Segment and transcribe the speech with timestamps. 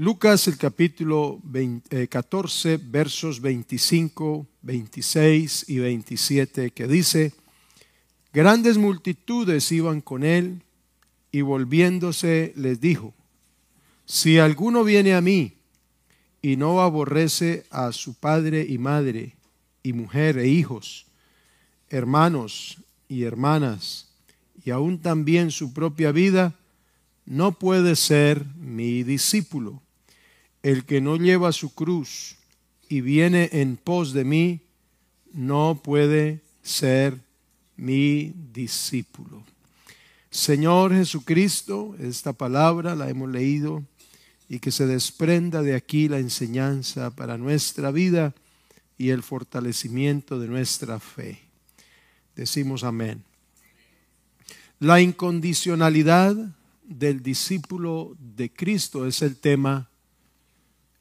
[0.00, 1.42] Lucas el capítulo
[2.08, 7.34] 14, eh, versos 25, 26 y 27, que dice,
[8.32, 10.62] grandes multitudes iban con él
[11.30, 13.12] y volviéndose les dijo,
[14.06, 15.58] si alguno viene a mí
[16.40, 19.36] y no aborrece a su padre y madre
[19.82, 21.08] y mujer e hijos,
[21.90, 24.08] hermanos y hermanas,
[24.64, 26.54] y aún también su propia vida,
[27.26, 29.82] no puede ser mi discípulo.
[30.62, 32.36] El que no lleva su cruz
[32.88, 34.60] y viene en pos de mí,
[35.32, 37.18] no puede ser
[37.76, 39.42] mi discípulo.
[40.30, 43.84] Señor Jesucristo, esta palabra la hemos leído
[44.48, 48.34] y que se desprenda de aquí la enseñanza para nuestra vida
[48.98, 51.40] y el fortalecimiento de nuestra fe.
[52.36, 53.24] Decimos amén.
[54.78, 56.36] La incondicionalidad
[56.84, 59.89] del discípulo de Cristo es el tema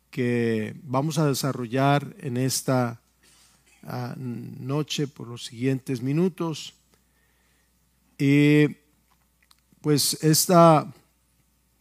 [0.10, 3.02] que vamos a desarrollar en esta
[3.84, 6.74] ah, noche por los siguientes minutos.
[8.18, 8.78] Y
[9.82, 10.92] pues esta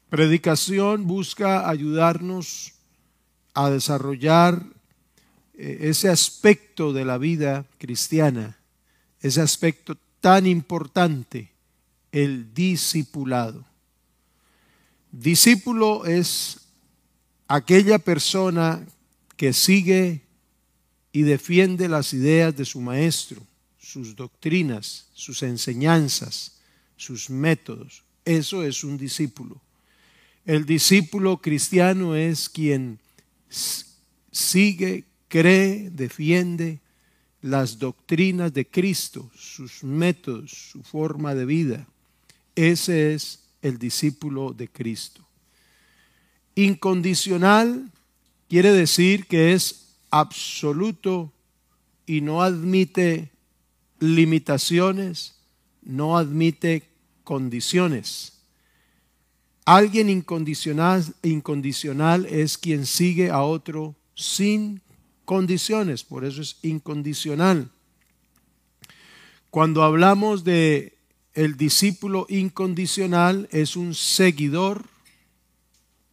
[0.08, 2.74] predicación busca ayudarnos
[3.54, 4.64] a desarrollar
[5.54, 8.56] eh, ese aspecto de la vida cristiana,
[9.20, 11.52] ese aspecto tan importante,
[12.12, 13.64] el discipulado.
[15.10, 16.67] Discípulo es
[17.48, 18.86] aquella persona
[19.36, 20.22] que sigue
[21.12, 23.42] y defiende las ideas de su maestro,
[23.80, 26.58] sus doctrinas, sus enseñanzas,
[26.96, 28.04] sus métodos.
[28.24, 29.60] Eso es un discípulo.
[30.44, 32.98] El discípulo cristiano es quien
[34.30, 36.80] sigue, cree, defiende
[37.40, 41.86] las doctrinas de Cristo, sus métodos, su forma de vida.
[42.54, 45.27] Ese es el discípulo de Cristo.
[46.58, 47.88] Incondicional
[48.48, 51.32] quiere decir que es absoluto
[52.04, 53.30] y no admite
[54.00, 55.36] limitaciones,
[55.82, 56.82] no admite
[57.22, 58.40] condiciones.
[59.66, 64.82] Alguien incondicional, incondicional es quien sigue a otro sin
[65.24, 67.70] condiciones, por eso es incondicional.
[69.50, 70.98] Cuando hablamos de
[71.34, 74.97] el discípulo incondicional es un seguidor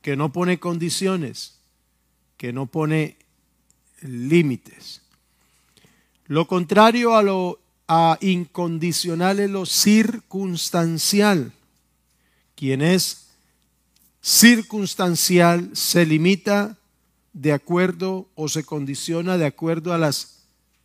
[0.06, 1.56] que no pone condiciones,
[2.38, 3.18] que no pone
[4.04, 5.02] límites.
[6.28, 11.54] Lo contrario a lo a incondicional es lo circunstancial.
[12.54, 13.30] Quien es
[14.22, 16.78] circunstancial se limita
[17.34, 20.44] de acuerdo o se condiciona de acuerdo a las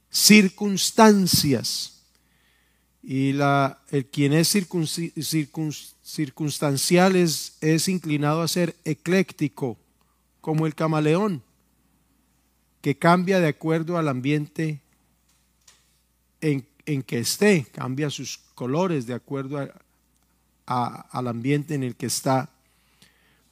[0.09, 2.05] circunstancias
[3.03, 6.00] y la, el quien es circunstancial
[7.17, 9.79] es, es inclinado a ser ecléctico,
[10.41, 11.43] como el camaleón,
[12.81, 14.81] que cambia de acuerdo al ambiente
[16.41, 19.59] en, en que esté, cambia sus colores de acuerdo
[20.67, 22.51] al ambiente en el que está.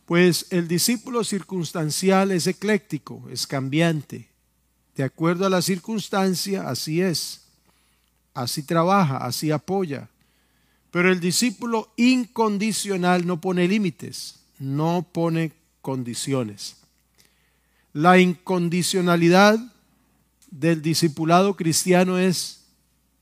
[0.07, 4.29] Pues el discípulo circunstancial es ecléctico, es cambiante.
[4.97, 7.49] De acuerdo a la circunstancia, así es
[8.39, 10.09] así trabaja, así apoya.
[10.91, 16.77] Pero el discípulo incondicional no pone límites, no pone condiciones.
[17.93, 19.59] La incondicionalidad
[20.51, 22.65] del discipulado cristiano es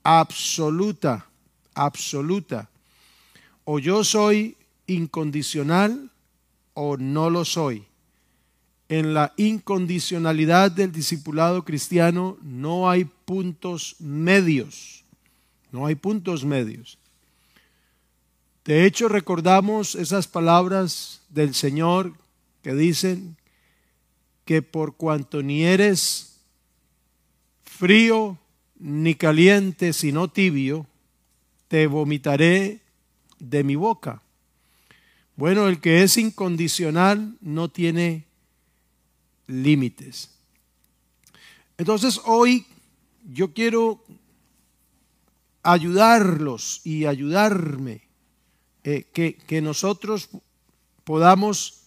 [0.03, 1.27] absoluta,
[1.75, 2.69] absoluta.
[3.65, 4.56] O yo soy
[4.87, 6.10] incondicional
[6.75, 7.84] o no lo soy.
[8.88, 15.03] En la incondicionalidad del discipulado cristiano no hay puntos medios.
[15.72, 16.98] No hay puntos medios.
[18.66, 22.15] De hecho, recordamos esas palabras del Señor
[22.62, 23.37] que dicen
[24.44, 26.41] que por cuanto ni eres
[27.62, 28.38] frío
[28.78, 30.84] ni caliente, sino tibio,
[31.69, 32.81] te vomitaré
[33.38, 34.21] de mi boca.
[35.37, 38.25] Bueno, el que es incondicional no tiene
[39.47, 40.30] límites.
[41.78, 42.66] Entonces hoy
[43.33, 44.03] yo quiero
[45.62, 48.06] ayudarlos y ayudarme,
[48.88, 50.28] eh, que, que nosotros
[51.03, 51.80] podamos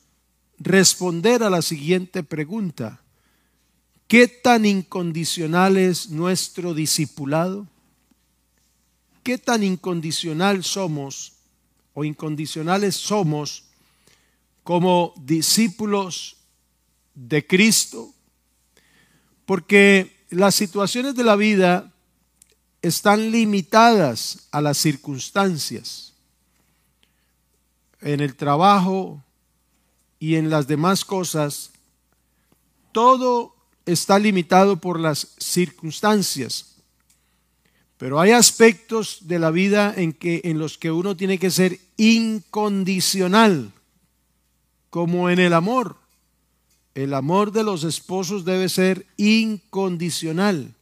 [0.57, 3.01] responder a la siguiente pregunta.
[4.09, 7.67] ¿Qué tan incondicional es nuestro discipulado?
[9.23, 11.37] ¿Qué tan incondicional somos
[11.93, 13.63] o incondicionales somos
[14.63, 16.35] como discípulos
[17.15, 18.13] de Cristo?
[19.45, 21.93] Porque las situaciones de la vida
[22.81, 26.08] están limitadas a las circunstancias.
[28.01, 29.23] En el trabajo
[30.19, 31.71] y en las demás cosas,
[32.91, 33.55] todo
[33.85, 36.75] está limitado por las circunstancias.
[37.97, 41.79] Pero hay aspectos de la vida en, que, en los que uno tiene que ser
[41.97, 43.73] incondicional,
[44.89, 45.97] como en el amor.
[46.95, 50.73] El amor de los esposos debe ser incondicional.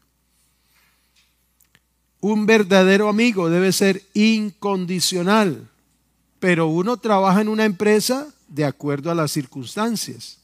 [2.20, 5.70] Un verdadero amigo debe ser incondicional,
[6.40, 10.40] pero uno trabaja en una empresa de acuerdo a las circunstancias.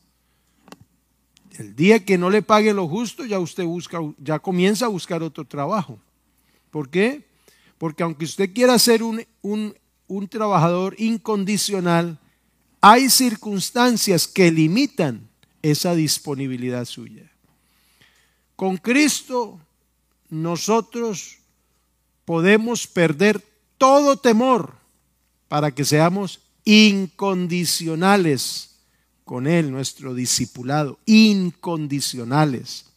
[1.58, 5.22] El día que no le pague lo justo, ya usted busca, ya comienza a buscar
[5.22, 6.00] otro trabajo.
[6.72, 7.28] ¿Por qué?
[7.78, 9.76] Porque aunque usted quiera ser un, un,
[10.08, 12.20] un trabajador incondicional,
[12.82, 15.30] hay circunstancias que limitan
[15.62, 17.32] esa disponibilidad suya.
[18.56, 19.60] Con Cristo
[20.30, 21.38] nosotros
[22.26, 23.44] podemos perder
[23.78, 24.83] todo temor
[25.48, 28.72] para que seamos incondicionales
[29.24, 32.88] con Él, nuestro discipulado, incondicionales.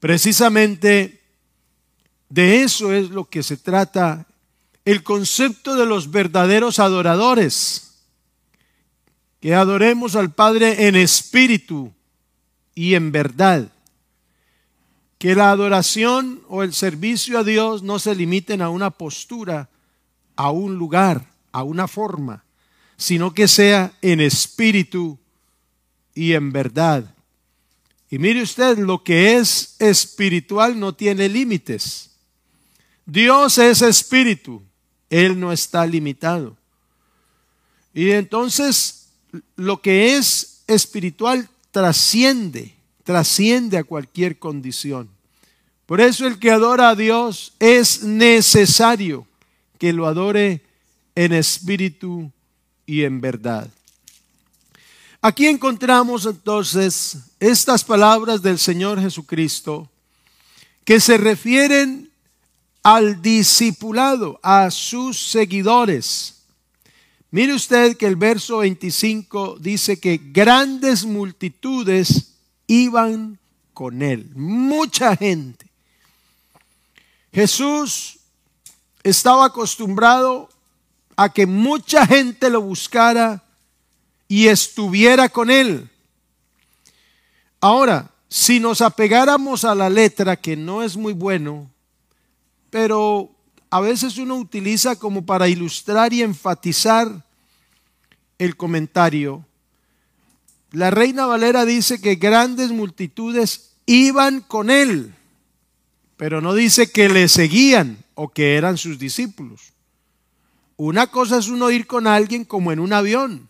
[0.00, 1.20] Precisamente
[2.28, 4.26] de eso es lo que se trata
[4.84, 7.84] el concepto de los verdaderos adoradores,
[9.40, 11.92] que adoremos al Padre en espíritu
[12.74, 13.70] y en verdad.
[15.18, 19.68] Que la adoración o el servicio a Dios no se limiten a una postura,
[20.38, 22.44] a un lugar, a una forma,
[22.96, 25.18] sino que sea en espíritu
[26.14, 27.12] y en verdad.
[28.08, 32.10] Y mire usted, lo que es espiritual no tiene límites.
[33.04, 34.62] Dios es espíritu,
[35.10, 36.56] Él no está limitado.
[37.92, 39.08] Y entonces
[39.56, 45.10] lo que es espiritual trasciende, trasciende a cualquier condición.
[45.84, 49.26] Por eso el que adora a Dios es necesario
[49.78, 50.62] que lo adore
[51.14, 52.30] en espíritu
[52.86, 53.68] y en verdad.
[55.20, 59.90] Aquí encontramos entonces estas palabras del Señor Jesucristo
[60.84, 62.10] que se refieren
[62.82, 66.44] al discipulado, a sus seguidores.
[67.30, 72.34] Mire usted que el verso 25 dice que grandes multitudes
[72.66, 73.38] iban
[73.74, 75.66] con él, mucha gente.
[77.32, 78.17] Jesús
[79.02, 80.48] estaba acostumbrado
[81.16, 83.42] a que mucha gente lo buscara
[84.28, 85.90] y estuviera con él.
[87.60, 91.70] Ahora, si nos apegáramos a la letra, que no es muy bueno,
[92.70, 93.30] pero
[93.70, 97.24] a veces uno utiliza como para ilustrar y enfatizar
[98.38, 99.44] el comentario,
[100.70, 105.14] la reina Valera dice que grandes multitudes iban con él,
[106.18, 109.72] pero no dice que le seguían o que eran sus discípulos.
[110.76, 113.48] Una cosa es uno ir con alguien como en un avión.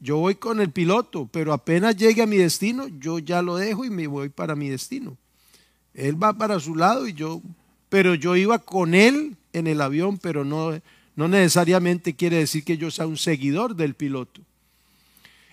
[0.00, 3.84] Yo voy con el piloto, pero apenas llegue a mi destino, yo ya lo dejo
[3.84, 5.18] y me voy para mi destino.
[5.92, 7.42] Él va para su lado y yo,
[7.90, 10.80] pero yo iba con él en el avión, pero no,
[11.16, 14.40] no necesariamente quiere decir que yo sea un seguidor del piloto.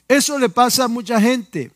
[0.07, 1.71] Eso le pasa a mucha gente.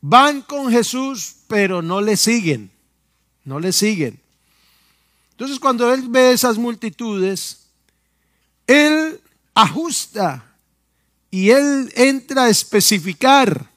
[0.00, 2.70] Van con Jesús, pero no le siguen.
[3.44, 4.20] No le siguen.
[5.32, 7.66] Entonces cuando él ve esas multitudes,
[8.66, 9.20] él
[9.54, 10.50] ajusta
[11.30, 13.70] y Él entra a especificar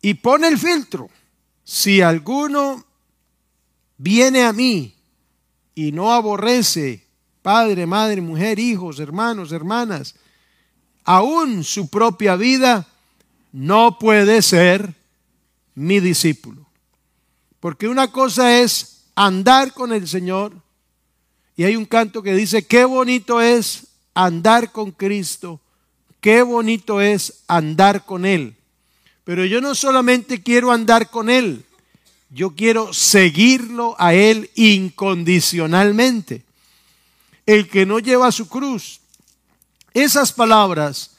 [0.00, 1.10] y pone el filtro.
[1.64, 2.84] Si alguno
[3.98, 4.94] viene a mí
[5.74, 7.04] y no aborrece
[7.42, 10.14] padre, madre, mujer, hijos, hermanos, hermanas,
[11.04, 12.86] aún su propia vida,
[13.52, 14.94] no puede ser
[15.74, 16.67] mi discípulo.
[17.60, 20.52] Porque una cosa es andar con el Señor
[21.56, 25.60] y hay un canto que dice, qué bonito es andar con Cristo,
[26.20, 28.54] qué bonito es andar con Él.
[29.24, 31.64] Pero yo no solamente quiero andar con Él,
[32.30, 36.44] yo quiero seguirlo a Él incondicionalmente.
[37.44, 39.00] El que no lleva su cruz.
[39.94, 41.12] Esas palabras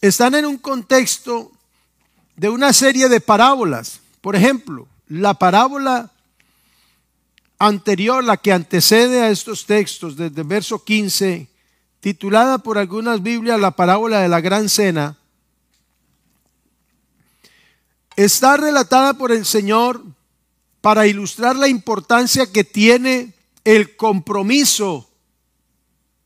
[0.00, 1.50] están en un contexto
[2.36, 4.00] de una serie de parábolas.
[4.20, 6.12] Por ejemplo, la parábola
[7.58, 11.48] anterior, la que antecede a estos textos, desde el verso 15,
[11.98, 15.18] titulada por algunas Biblias la parábola de la gran cena,
[18.14, 20.02] está relatada por el Señor
[20.80, 25.10] para ilustrar la importancia que tiene el compromiso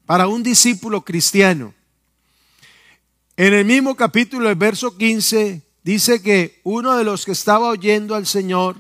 [0.05, 1.73] para un discípulo cristiano.
[3.37, 8.15] En el mismo capítulo, el verso 15, dice que uno de los que estaba oyendo
[8.15, 8.77] al Señor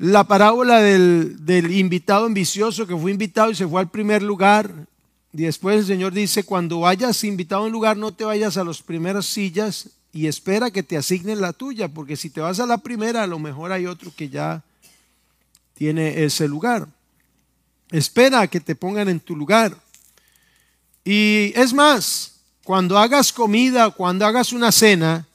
[0.00, 4.86] la parábola del, invitado ambicioso que fue invitado y se fue al primer lugar
[5.34, 8.64] Y después el Señor dice, cuando vayas invitado a un lugar, no te vayas a
[8.64, 12.66] las primeras sillas y espera que te asignen la tuya, porque si te vas a
[12.66, 14.64] la primera, a lo mejor hay otro que ya
[15.74, 16.88] tiene ese lugar.
[17.90, 19.76] Espera que te pongan en tu lugar.
[21.04, 22.39] Y es más,
[22.70, 25.26] cuando hagas comida, cuando hagas una cena,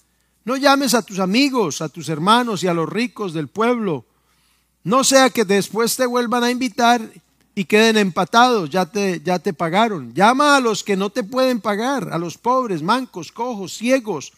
[0.45, 4.05] no llames a tus amigos, a tus hermanos y a los ricos del pueblo.
[4.85, 7.01] No sea que después te vuelvan a invitar
[7.53, 10.13] y queden empatados, ya te, ya te pagaron.
[10.13, 14.31] Llama a los que no te pueden pagar, a los pobres, mancos, cojos, ciegos,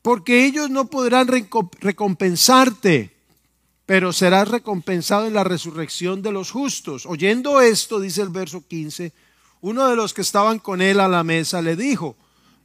[0.00, 3.14] porque ellos no podrán recompensarte,
[3.84, 7.04] pero serás recompensado en la resurrección de los justos.
[7.04, 9.12] Oyendo esto, dice el verso 15,
[9.60, 12.16] uno de los que estaban con él a la mesa le dijo,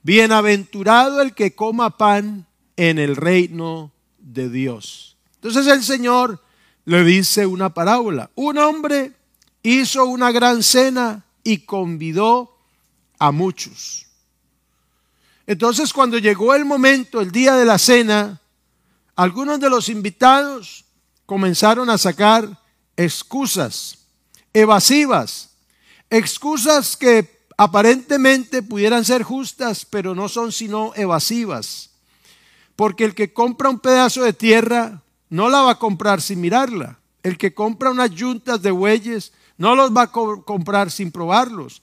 [0.03, 2.45] Bienaventurado el que coma pan
[2.77, 5.17] en el reino de Dios.
[5.35, 6.41] Entonces el Señor
[6.85, 8.29] le dice una parábola.
[8.35, 9.13] Un hombre
[9.63, 12.55] hizo una gran cena y convidó
[13.17, 14.05] a muchos.
[15.47, 18.41] Entonces cuando llegó el momento, el día de la cena,
[19.15, 20.85] algunos de los invitados
[21.25, 22.59] comenzaron a sacar
[22.95, 24.05] excusas
[24.53, 25.54] evasivas,
[26.17, 31.91] excusas que aparentemente pudieran ser justas, pero no son sino evasivas.
[32.75, 37.00] Porque el que compra un pedazo de tierra no la va a comprar sin mirarla.
[37.24, 41.81] El que compra unas yuntas de bueyes no los va a comprar sin probarlos.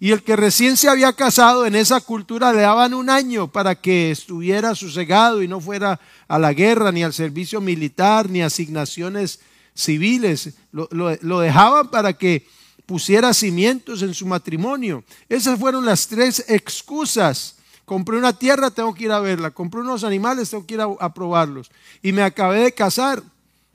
[0.00, 3.76] Y el que recién se había casado en esa cultura le daban un año para
[3.76, 9.38] que estuviera sosegado y no fuera a la guerra, ni al servicio militar, ni asignaciones
[9.74, 10.54] civiles.
[10.72, 12.48] Lo, lo dejaban para que
[12.86, 15.04] pusiera cimientos en su matrimonio.
[15.28, 17.56] Esas fueron las tres excusas.
[17.84, 19.50] Compré una tierra, tengo que ir a verla.
[19.50, 21.70] Compré unos animales, tengo que ir a, probarlos.
[22.02, 23.22] Y me acabé de casar,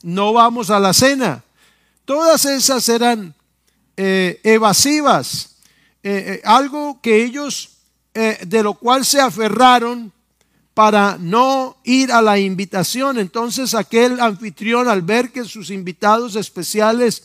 [0.03, 1.43] no vamos a la cena.
[2.05, 3.35] Todas esas eran
[3.97, 5.57] eh, evasivas,
[6.03, 7.71] eh, eh, algo que ellos,
[8.13, 10.11] de lo cual se aferraron
[10.73, 13.19] para no ir a la invitación.
[13.19, 17.23] Entonces aquel anfitrión, al ver que sus invitados especiales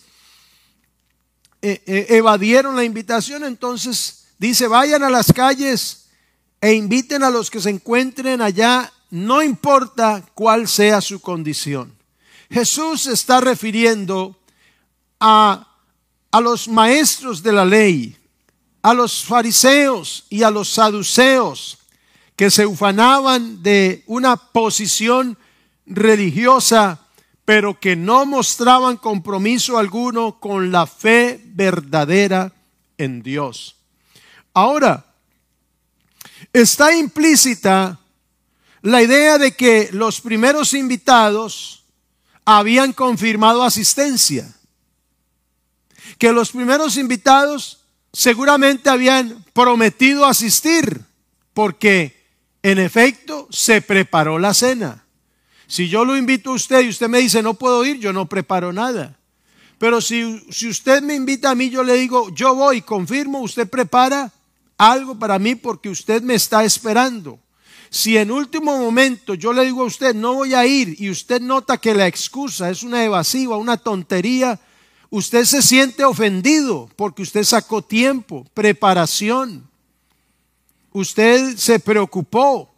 [1.64, 6.08] eh, eh, evadieron la invitación, entonces dice, vayan a las calles
[6.60, 11.96] e inviten a los que se encuentren allá, no importa cuál sea su condición.
[12.50, 14.36] Jesús está refiriendo
[15.20, 15.68] a,
[16.32, 18.16] a los maestros de la ley,
[18.82, 21.78] a los fariseos y a los saduceos
[22.34, 25.38] que se ufanaban de una posición
[25.86, 27.01] religiosa
[27.44, 32.52] pero que no mostraban compromiso alguno con la fe verdadera
[32.98, 33.76] en Dios.
[34.54, 35.06] Ahora,
[36.52, 37.98] está implícita
[38.82, 41.84] la idea de que los primeros invitados
[42.44, 44.52] habían confirmado asistencia,
[46.18, 51.02] que los primeros invitados seguramente habían prometido asistir,
[51.54, 52.26] porque
[52.62, 55.01] en efecto se preparó la cena.
[55.72, 58.26] Si yo lo invito a usted y usted me dice no puedo ir, yo no
[58.26, 59.16] preparo nada.
[59.78, 63.66] Pero si, si usted me invita a mí, yo le digo, yo voy, confirmo, usted
[63.66, 64.30] prepara
[64.76, 67.38] algo para mí porque usted me está esperando.
[67.88, 71.40] Si en último momento yo le digo a usted, no voy a ir, y usted
[71.40, 74.60] nota que la excusa es una evasiva, una tontería,
[75.08, 79.66] usted se siente ofendido porque usted sacó tiempo, preparación.
[80.92, 82.68] Usted se preocupó.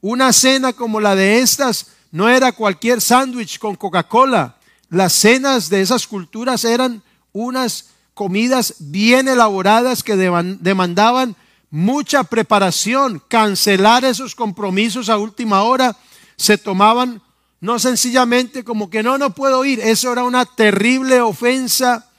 [0.00, 4.54] Una cena como la de estas no era cualquier sándwich con Coca-Cola.
[4.88, 7.02] Las cenas de esas culturas eran
[7.32, 11.34] unas comidas bien elaboradas que demandaban
[11.70, 13.20] mucha preparación.
[13.26, 15.96] Cancelar esos compromisos a última hora
[16.36, 17.20] se tomaban
[17.60, 19.80] no sencillamente como que no, no puedo ir.
[19.80, 22.12] Eso era una terrible ofensa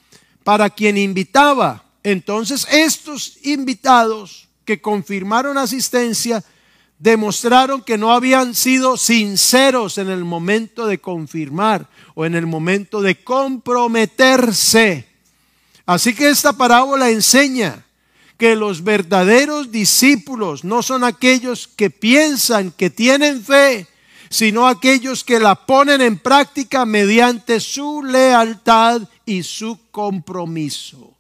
[0.44, 1.86] para quien invitaba.
[2.04, 6.44] Entonces estos invitados que confirmaron asistencia
[7.00, 13.02] demostraron que no habían sido sinceros en el momento de confirmar o en el momento
[13.02, 15.08] de comprometerse.
[15.86, 17.86] Así que esta parábola enseña
[18.38, 23.88] que los verdaderos discípulos no son aquellos que piensan que tienen fe,
[24.30, 31.15] sino aquellos que la ponen en práctica mediante su lealtad y su compromiso.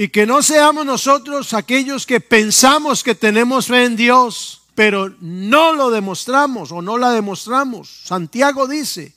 [0.00, 5.72] Y que no seamos nosotros aquellos que pensamos que tenemos fe en Dios, pero no
[5.72, 8.02] lo demostramos o no la demostramos.
[8.04, 9.12] Santiago dice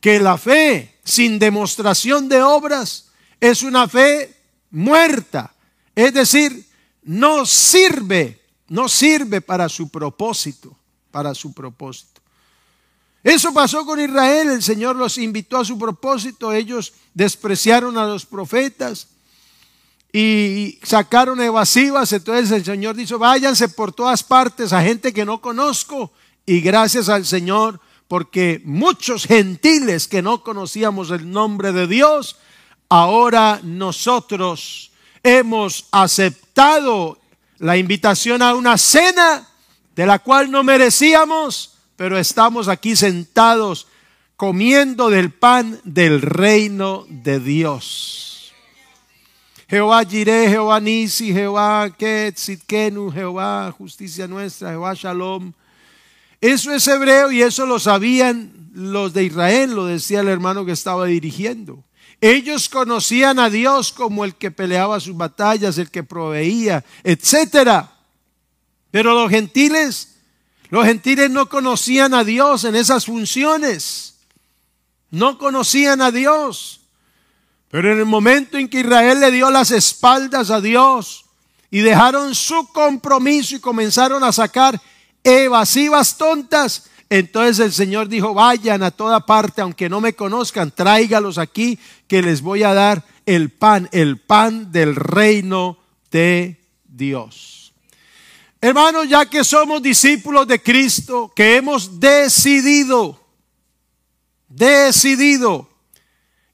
[0.00, 4.36] que la fe sin demostración de obras es una fe
[4.72, 5.54] muerta.
[5.94, 6.66] Es decir,
[7.04, 10.76] no sirve, no sirve para su propósito,
[11.12, 12.20] para su propósito.
[13.22, 18.26] Eso pasó con Israel, el Señor los invitó a su propósito, ellos despreciaron a los
[18.26, 19.06] profetas
[20.12, 25.40] y sacaron evasivas, entonces el Señor dijo, váyanse por todas partes a gente que no
[25.40, 26.12] conozco
[26.46, 32.38] y gracias al Señor porque muchos gentiles que no conocíamos el nombre de Dios,
[32.88, 34.90] ahora nosotros
[35.22, 37.20] hemos aceptado
[37.58, 39.48] la invitación a una cena
[39.94, 43.86] de la cual no merecíamos, pero estamos aquí sentados
[44.34, 48.29] comiendo del pan del reino de Dios.
[49.70, 55.52] Jehová Jireh, Jehová Nisi, Jehová Ketzidkenu, Jehová justicia nuestra, Jehová Shalom.
[56.40, 60.72] Eso es hebreo y eso lo sabían los de Israel, lo decía el hermano que
[60.72, 61.84] estaba dirigiendo.
[62.20, 67.92] Ellos conocían a Dios como el que peleaba sus batallas, el que proveía, etcétera.
[68.90, 70.16] Pero los gentiles,
[70.70, 74.16] los gentiles no conocían a Dios en esas funciones.
[75.10, 76.79] No conocían a Dios.
[77.70, 81.24] Pero en el momento en que Israel le dio las espaldas a Dios
[81.70, 84.80] y dejaron su compromiso y comenzaron a sacar
[85.22, 86.90] evasivas tontas.
[87.08, 92.22] Entonces el Señor dijo, vayan a toda parte, aunque no me conozcan, tráigalos aquí, que
[92.22, 95.78] les voy a dar el pan, el pan del reino
[96.10, 97.72] de Dios.
[98.60, 103.18] Hermanos, ya que somos discípulos de Cristo, que hemos decidido,
[104.48, 105.69] decidido,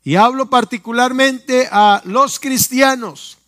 [0.07, 3.39] y hablo particularmente a los cristianos,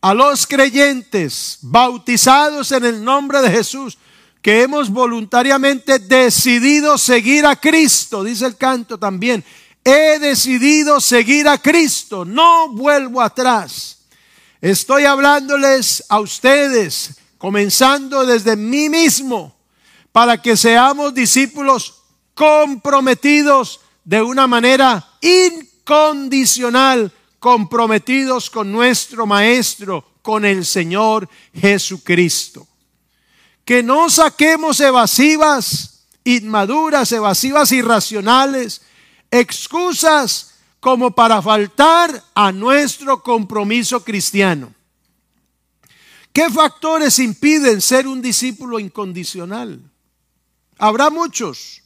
[0.00, 3.96] a los creyentes bautizados en el nombre de Jesús,
[4.42, 9.44] que hemos voluntariamente decidido seguir a Cristo, dice el canto también.
[9.84, 13.98] He decidido seguir a Cristo, no vuelvo atrás.
[14.60, 19.54] Estoy hablándoles a ustedes, comenzando desde mí mismo,
[20.10, 22.02] para que seamos discípulos
[22.34, 32.66] comprometidos de una manera incondicional, comprometidos con nuestro Maestro, con el Señor Jesucristo
[33.64, 38.82] que no saquemos evasivas, inmaduras, evasivas irracionales,
[39.30, 44.74] excusas como para faltar a nuestro compromiso cristiano.
[46.32, 49.80] ¿Qué factores impiden ser un discípulo incondicional?
[50.78, 51.81] Habrá muchos,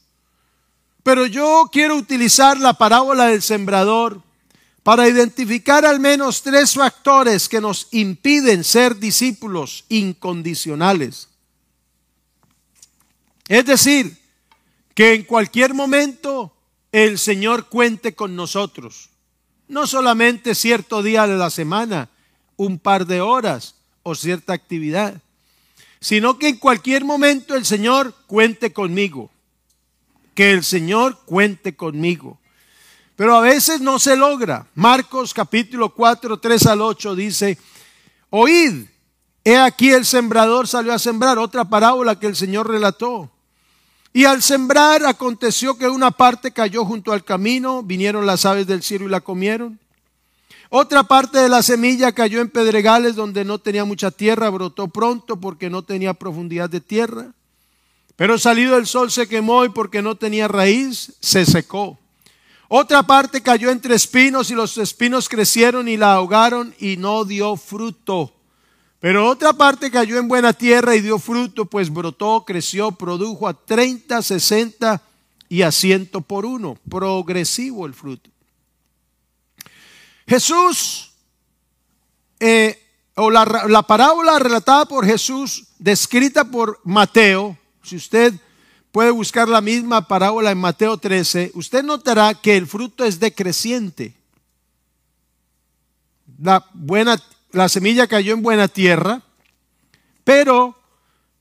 [1.07, 4.21] pero yo quiero utilizar la parábola del sembrador
[4.83, 11.29] para identificar al menos tres factores que nos impiden ser discípulos incondicionales.
[13.47, 14.19] Es decir,
[14.97, 16.53] que en cualquier momento
[16.91, 19.11] el Señor cuente con nosotros.
[19.69, 22.11] No solamente cierto día de la semana,
[22.57, 25.23] un par de horas o cierta actividad,
[26.01, 29.31] sino que en cualquier momento el Señor cuente conmigo.
[30.37, 32.39] Que el Señor cuente conmigo.
[33.17, 34.69] Pero a veces no se logra.
[34.75, 37.59] Marcos capítulo 4, 3 al 8 dice,
[38.31, 38.85] oíd,
[39.43, 43.31] he aquí el sembrador salió a sembrar, otra parábola que el Señor relató.
[44.13, 48.83] Y al sembrar aconteció que una parte cayó junto al camino, vinieron las aves del
[48.83, 49.81] cielo y la comieron.
[50.69, 55.41] Otra parte de la semilla cayó en pedregales donde no tenía mucha tierra, brotó pronto
[55.41, 57.33] porque no tenía profundidad de tierra.
[58.17, 61.99] Pero salido el sol se quemó y porque no tenía raíz, se secó.
[62.69, 67.57] Otra parte cayó entre espinos y los espinos crecieron y la ahogaron y no dio
[67.57, 68.33] fruto.
[68.99, 73.55] Pero otra parte cayó en buena tierra y dio fruto, pues brotó, creció, produjo a
[73.55, 75.03] 30, 60
[75.51, 76.79] y a ciento por uno.
[76.89, 78.31] Progresivo el fruto.
[80.27, 81.13] Jesús,
[82.41, 82.83] eh,
[83.15, 88.35] o la parábola relatada por Jesús, descrita por Mateo, si usted
[88.91, 94.15] puede buscar la misma parábola en Mateo 13, usted notará que el fruto es decreciente.
[96.39, 97.17] La buena
[97.53, 99.23] la semilla cayó en buena tierra,
[100.25, 100.77] pero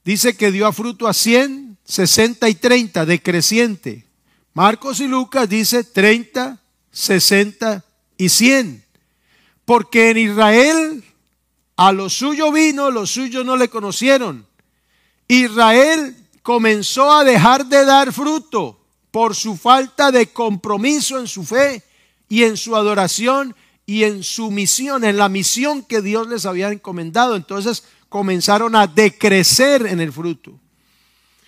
[0.04, 4.06] dice que dio a fruto a 100, 60 y 30, decreciente.
[4.54, 7.84] Marcos y Lucas dice 30, 60
[8.18, 8.86] y 100.
[9.66, 11.04] Porque en Israel
[11.76, 14.48] a lo suyo vino, los suyos no le conocieron.
[15.28, 18.80] Israel comenzó a dejar de dar fruto
[19.10, 21.82] por su falta de compromiso en su fe
[22.30, 23.56] y en su adoración
[23.88, 27.36] y en su misión, en la misión que Dios les había encomendado.
[27.36, 30.60] Entonces comenzaron a decrecer en el fruto.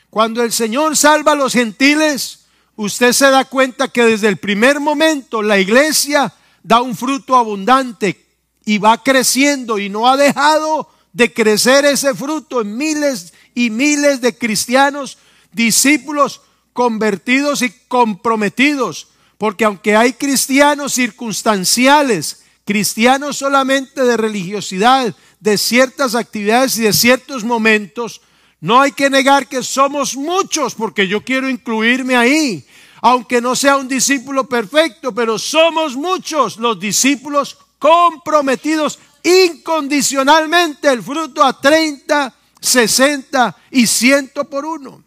[0.10, 4.79] Cuando el Señor salva a los gentiles, usted se da cuenta que desde el primer
[4.79, 6.33] momento la iglesia
[6.63, 8.25] da un fruto abundante
[8.65, 14.22] y va creciendo y no ha dejado de crecer ese fruto en miles y miles
[14.22, 15.17] de cristianos,
[15.52, 16.41] discípulos
[16.74, 19.08] convertidos y comprometidos.
[19.39, 27.43] Porque aunque hay cristianos circunstanciales, cristianos solamente de religiosidad, de ciertas actividades y de ciertos
[27.43, 28.22] momentos,
[28.62, 32.63] no hay que negar que somos muchos, porque yo quiero incluirme ahí,
[33.02, 41.43] aunque no sea un discípulo perfecto, pero somos muchos los discípulos comprometidos incondicionalmente, el fruto
[41.43, 45.04] a 30, 60 y 100 por uno.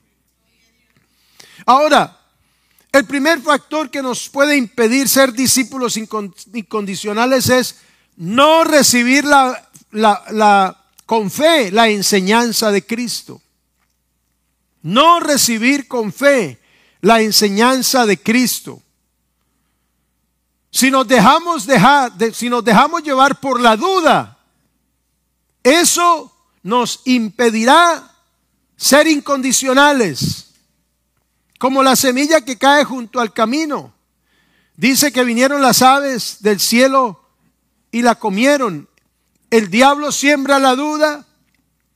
[1.67, 2.21] Ahora,
[2.93, 7.77] el primer factor que nos puede impedir ser discípulos incondicionales es
[8.17, 13.41] no recibir la, con fe la enseñanza de Cristo.
[14.83, 16.61] No recibir con fe
[17.01, 18.83] la enseñanza de Cristo.
[20.73, 24.39] Si nos dejamos dejar, si nos dejamos llevar por la duda,
[25.63, 26.30] eso
[26.63, 28.11] nos impedirá
[28.77, 30.47] ser incondicionales
[31.59, 33.93] como la semilla que cae junto al camino.
[34.77, 37.21] Dice que vinieron las aves del cielo
[37.93, 38.89] y la comieron.
[39.51, 41.27] El diablo siembra la duda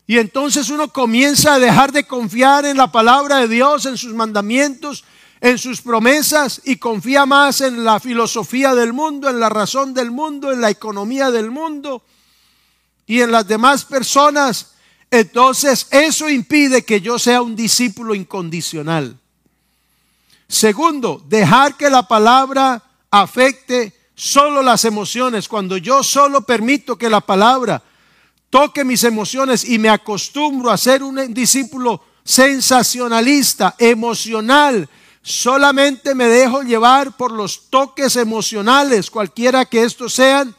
[0.07, 4.13] y entonces uno comienza a dejar de confiar en la palabra de Dios, en sus
[4.13, 5.05] mandamientos,
[5.41, 10.11] en sus promesas y confía más en la filosofía del mundo, en la razón del
[10.11, 12.03] mundo, en la economía del mundo
[13.07, 14.73] y en las demás personas.
[15.11, 19.19] Entonces eso impide que yo sea un discípulo incondicional.
[20.49, 25.49] Segundo, dejar que la palabra afecte solo las emociones.
[25.49, 27.83] Cuando yo solo permito que la palabra
[28.51, 34.89] toque mis emociones y me acostumbro a ser un discípulo sensacionalista, emocional,
[35.23, 40.55] solamente me dejo llevar por los toques emocionales, cualquiera que estos sean,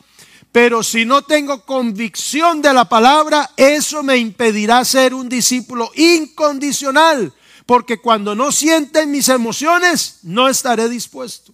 [0.56, 7.34] pero si no tengo convicción de la palabra, eso me impedirá ser un discípulo incondicional
[7.66, 11.54] porque cuando no sienten mis emociones, no estaré dispuesto.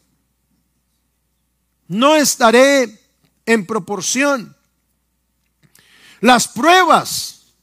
[1.87, 3.01] No estaré
[3.47, 4.55] en proporción.
[6.19, 7.55] Las pruebas,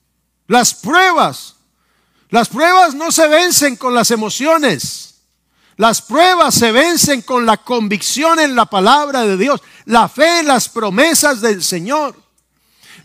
[0.49, 1.55] las pruebas,
[2.31, 5.18] las pruebas no se vencen con las emociones.
[5.79, 10.49] Las pruebas se vencen con la convicción en la palabra de Dios, la fe en
[10.49, 12.17] las promesas del Señor.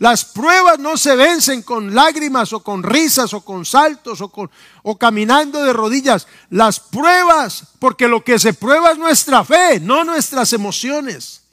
[0.00, 4.50] Las pruebas no se vencen con lágrimas o con risas o con saltos o, con,
[4.82, 6.26] o caminando de rodillas.
[6.50, 11.43] Las pruebas, porque lo que se prueba es nuestra fe, no nuestras emociones.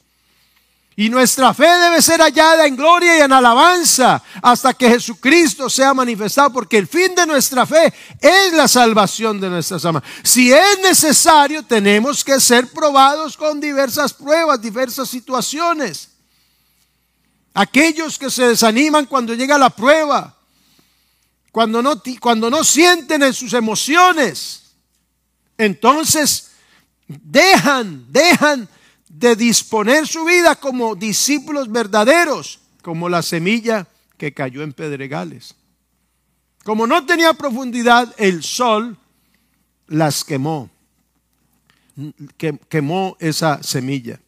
[0.96, 5.94] Y nuestra fe debe ser hallada en gloria y en alabanza hasta que Jesucristo sea
[5.94, 10.04] manifestado, porque el fin de nuestra fe es la salvación de nuestras almas.
[10.22, 16.10] Si es necesario, tenemos que ser probados con diversas pruebas, diversas situaciones.
[17.54, 20.38] Aquellos que se desaniman cuando llega la prueba,
[21.54, 24.74] cuando no, cuando no sienten en sus emociones,
[25.58, 26.52] entonces
[27.08, 28.68] dejan, dejan
[29.22, 35.56] de disponer su vida como discípulos verdaderos, como la semilla que cayó en pedregales.
[36.64, 38.98] Como no tenía profundidad, el sol
[39.88, 40.70] las quemó,
[42.68, 44.20] quemó esa semilla.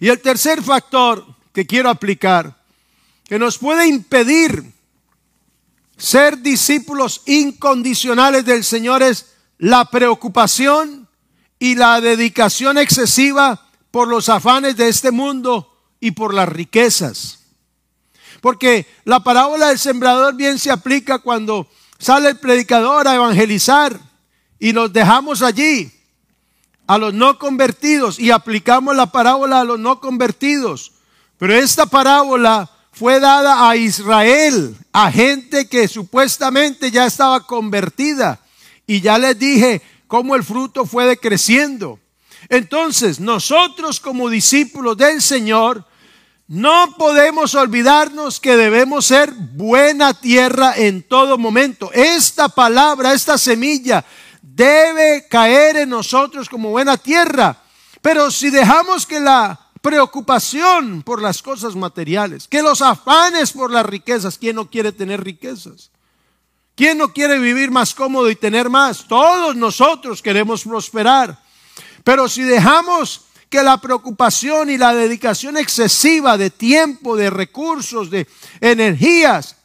[0.00, 2.56] Y el tercer factor que quiero aplicar,
[3.24, 4.72] que nos puede impedir
[5.98, 11.01] ser discípulos incondicionales del Señor es la preocupación
[11.62, 17.38] y la dedicación excesiva por los afanes de este mundo y por las riquezas.
[18.40, 21.68] Porque la parábola del sembrador bien se aplica cuando
[22.00, 23.96] sale el predicador a evangelizar
[24.58, 25.92] y los dejamos allí
[26.88, 30.90] a los no convertidos y aplicamos la parábola a los no convertidos.
[31.38, 38.40] Pero esta parábola fue dada a Israel, a gente que supuestamente ya estaba convertida.
[38.84, 39.80] Y ya les dije
[40.12, 41.98] cómo el fruto fue decreciendo.
[42.50, 45.86] Entonces, nosotros como discípulos del Señor,
[46.48, 51.90] no podemos olvidarnos que debemos ser buena tierra en todo momento.
[51.94, 54.04] Esta palabra, esta semilla,
[54.42, 57.62] debe caer en nosotros como buena tierra.
[58.02, 63.86] Pero si dejamos que la preocupación por las cosas materiales, que los afanes por las
[63.86, 65.90] riquezas, ¿quién no quiere tener riquezas?
[66.74, 69.06] ¿Quién no quiere vivir más cómodo y tener más?
[69.06, 71.38] Todos nosotros queremos prosperar.
[72.02, 78.26] Pero si dejamos que la preocupación y la dedicación excesiva de tiempo, de recursos, de
[78.60, 79.56] energías,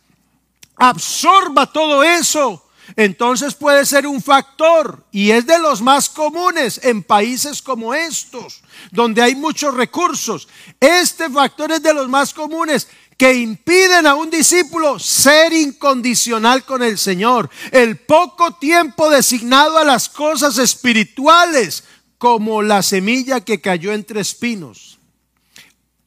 [0.75, 7.03] absorba todo eso, entonces puede ser un factor y es de los más comunes en
[7.03, 10.47] países como estos, donde hay muchos recursos.
[10.79, 16.83] Este factor es de los más comunes que impiden a un discípulo ser incondicional con
[16.83, 17.49] el Señor.
[17.71, 21.83] El poco tiempo designado a las cosas espirituales,
[22.19, 24.99] como la semilla que cayó entre espinos.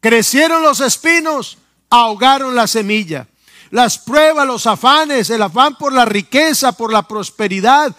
[0.01, 1.59] Crecieron los espinos,
[1.91, 3.27] ahogaron la semilla.
[3.71, 7.95] Las pruebas, los afanes, el afán por la riqueza, por la prosperidad.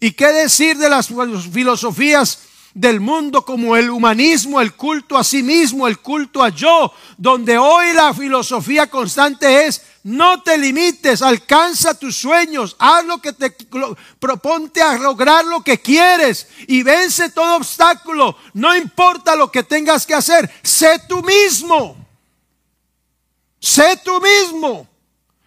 [0.00, 1.08] ¿Y qué decir de las
[1.52, 2.38] filosofías
[2.74, 7.58] del mundo como el humanismo, el culto a sí mismo, el culto a yo, donde
[7.58, 13.54] hoy la filosofía constante es no te limites, alcanza tus sueños, haz lo que te
[14.18, 20.06] proponte a lograr lo que quieres y vence todo obstáculo, no importa lo que tengas
[20.06, 22.02] que hacer, sé tú mismo.
[23.62, 24.88] Sé tú mismo.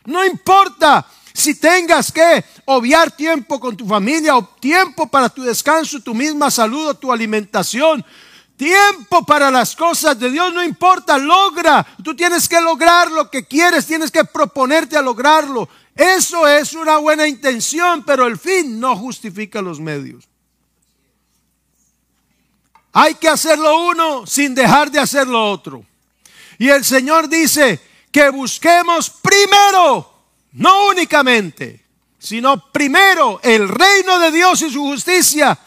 [0.06, 6.00] No importa si tengas que obviar tiempo con tu familia o tiempo para tu descanso,
[6.00, 8.06] tu misma salud o tu alimentación.
[8.56, 11.86] Tiempo para las cosas de Dios no importa, logra.
[12.02, 15.68] Tú tienes que lograr lo que quieres, tienes que proponerte a lograrlo.
[15.94, 20.30] Eso es una buena intención, pero el fin no justifica los medios.
[22.94, 25.84] Hay que hacerlo uno sin dejar de hacer lo otro.
[26.58, 30.15] Y el Señor dice que busquemos primero
[30.56, 31.84] no únicamente,
[32.18, 35.58] sino primero el reino de Dios y su justicia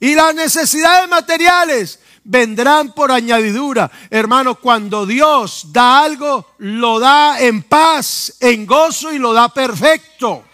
[0.00, 3.90] y las necesidades materiales vendrán por añadidura.
[4.10, 10.44] Hermano, cuando Dios da algo, lo da en paz, en gozo y lo da perfecto.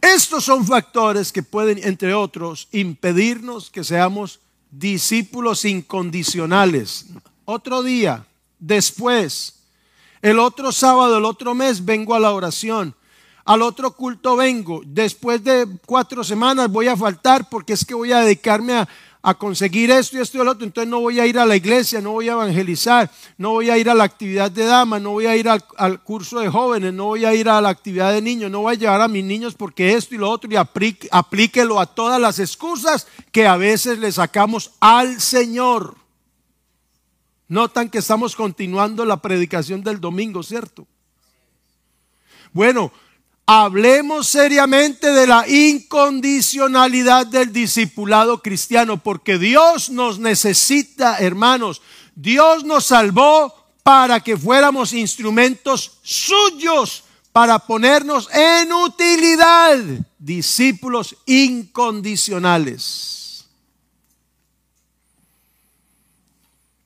[0.00, 7.06] Estos son factores que pueden, entre otros, impedirnos que seamos discípulos incondicionales.
[7.44, 8.26] Otro día,
[8.58, 9.57] después,
[10.22, 12.94] el otro sábado, el otro mes, vengo a la oración.
[13.44, 14.82] Al otro culto vengo.
[14.84, 18.86] Después de cuatro semanas voy a faltar porque es que voy a dedicarme a,
[19.38, 20.66] conseguir esto y esto y el otro.
[20.66, 23.76] Entonces no voy a ir a la iglesia, no voy a evangelizar, no voy a
[23.76, 26.94] ir a la actividad de damas, no voy a ir al, al, curso de jóvenes,
[26.94, 29.24] no voy a ir a la actividad de niños, no voy a llevar a mis
[29.24, 33.56] niños porque esto y lo otro y aplique, aplíquelo a todas las excusas que a
[33.56, 35.97] veces le sacamos al Señor.
[37.48, 40.86] Notan que estamos continuando la predicación del domingo, ¿cierto?
[42.52, 42.92] Bueno,
[43.46, 51.80] hablemos seriamente de la incondicionalidad del discipulado cristiano, porque Dios nos necesita, hermanos.
[52.14, 59.78] Dios nos salvó para que fuéramos instrumentos suyos, para ponernos en utilidad,
[60.18, 63.17] discípulos incondicionales.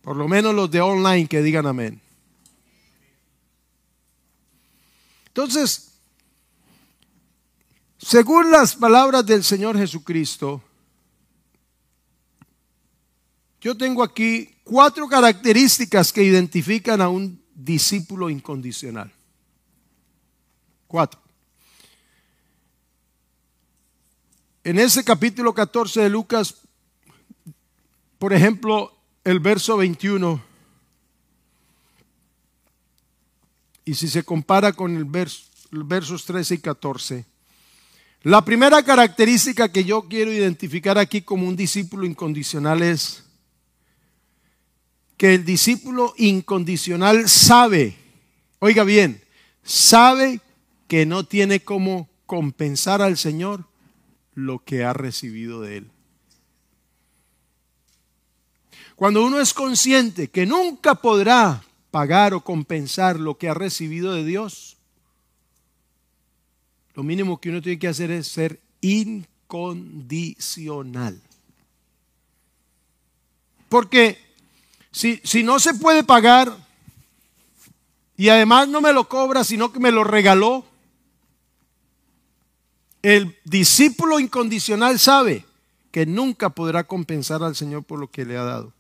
[0.03, 2.01] Por lo menos los de online que digan amén.
[5.29, 5.93] Entonces,
[7.99, 10.63] según las palabras del Señor Jesucristo,
[13.61, 19.11] yo tengo aquí cuatro características que identifican a un discípulo incondicional.
[20.89, 21.21] Cuatro.
[24.65, 26.57] En ese capítulo 14 de Lucas,
[28.19, 30.43] por ejemplo, el verso 21,
[33.85, 37.25] y si se compara con el verso, versos 13 y 14,
[38.23, 43.25] la primera característica que yo quiero identificar aquí como un discípulo incondicional es
[45.17, 47.97] que el discípulo incondicional sabe,
[48.59, 49.23] oiga bien,
[49.63, 50.41] sabe
[50.89, 53.67] que no tiene cómo compensar al Señor
[54.35, 55.91] lo que ha recibido de él.
[58.97, 64.25] Cuando uno es consciente que nunca podrá pagar o compensar lo que ha recibido de
[64.25, 64.77] Dios,
[66.95, 71.21] lo mínimo que uno tiene que hacer es ser incondicional.
[73.69, 74.19] Porque
[74.91, 76.55] si, si no se puede pagar
[78.17, 80.67] y además no me lo cobra, sino que me lo regaló,
[83.03, 85.47] el discípulo incondicional sabe
[85.91, 88.73] que nunca podrá compensar al Señor por lo que le ha dado.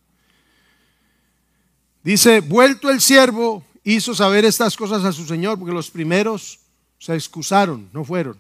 [2.03, 6.61] Dice, vuelto el siervo, hizo saber estas cosas a su señor, porque los primeros
[6.99, 8.39] se excusaron, no fueron.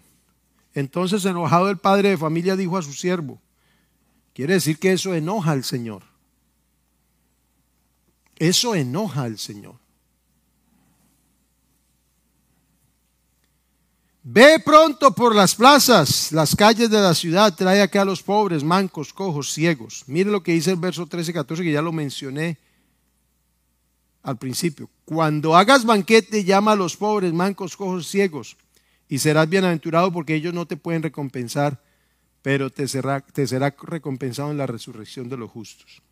[0.74, 3.38] Entonces, enojado el padre de familia dijo a su siervo,
[4.34, 6.02] quiere decir que eso enoja al Señor.
[8.36, 9.74] Eso enoja al Señor.
[14.24, 18.62] Ve pronto por las plazas, las calles de la ciudad, trae acá a los pobres,
[18.62, 20.04] mancos, cojos, ciegos.
[20.06, 22.56] Mire lo que dice el verso 13 y 14, que ya lo mencioné
[24.22, 24.88] al principio.
[25.04, 28.56] Cuando hagas banquete, llama a los pobres, mancos, cojos, ciegos,
[29.08, 31.82] y serás bienaventurado porque ellos no te pueden recompensar,
[32.40, 36.02] pero te será, te será recompensado en la resurrección de los justos.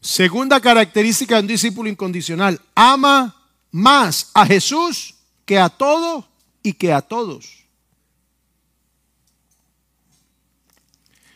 [0.00, 6.28] Segunda característica de un discípulo incondicional, ama más a Jesús que a todo
[6.62, 7.63] y que a todos.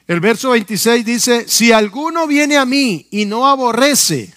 [0.09, 4.35] El verso 26 dice, si alguno viene a mí y no aborrece,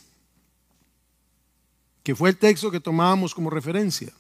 [2.04, 4.12] que fue el texto que tomábamos como referencia.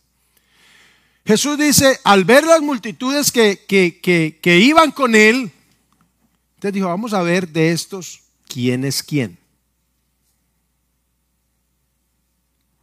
[1.26, 5.52] Jesús dice, al ver las multitudes que, que, iban con él,
[6.56, 9.38] entonces dijo, vamos a ver de estos quién es quién.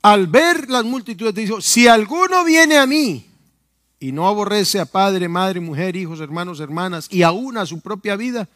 [0.02, 3.24] Al ver las multitudes, dijo, si alguno viene a mí
[3.98, 8.14] y no aborrece a padre, madre, mujer, hijos, hermanos, hermanas y aún a su propia
[8.14, 8.46] vida,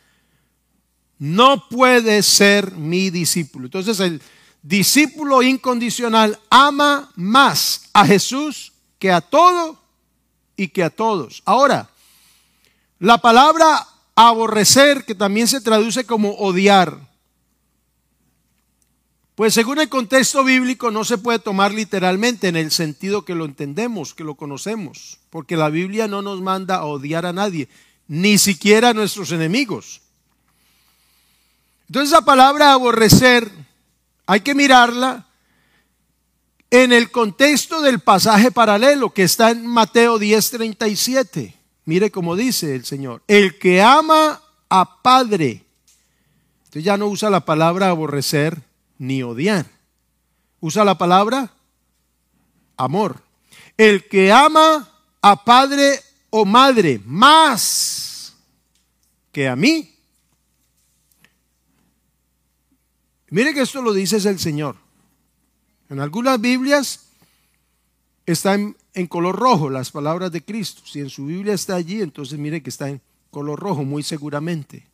[1.22, 3.66] no puede ser mi discípulo.
[3.66, 4.20] Entonces el
[4.60, 9.80] discípulo incondicional ama más a Jesús que a todo
[10.56, 11.44] y que a todos.
[11.44, 11.88] Ahora,
[12.98, 16.98] la palabra aborrecer, que también se traduce como odiar,
[19.36, 23.44] pues según el contexto bíblico no se puede tomar literalmente en el sentido que lo
[23.44, 27.68] entendemos, que lo conocemos, porque la Biblia no nos manda a odiar a nadie,
[28.08, 30.01] ni siquiera a nuestros enemigos.
[31.92, 33.52] Entonces la palabra aborrecer
[34.24, 35.26] hay que mirarla
[36.70, 41.54] en el contexto del pasaje paralelo que está en Mateo 10:37.
[41.84, 45.66] Mire cómo dice el Señor, el que ama a padre.
[46.60, 48.62] Entonces ya no usa la palabra aborrecer
[48.96, 49.66] ni odiar.
[50.60, 51.52] Usa la palabra
[52.78, 53.20] amor.
[53.76, 54.88] El que ama
[55.20, 56.00] a padre
[56.30, 58.32] o madre más
[59.30, 59.91] que a mí.
[63.32, 64.76] Mire que esto lo dice el Señor.
[65.88, 67.06] En algunas Biblias
[68.26, 70.82] están en color rojo las palabras de Cristo.
[70.84, 74.86] Si en su Biblia está allí, entonces mire que está en color rojo, muy seguramente.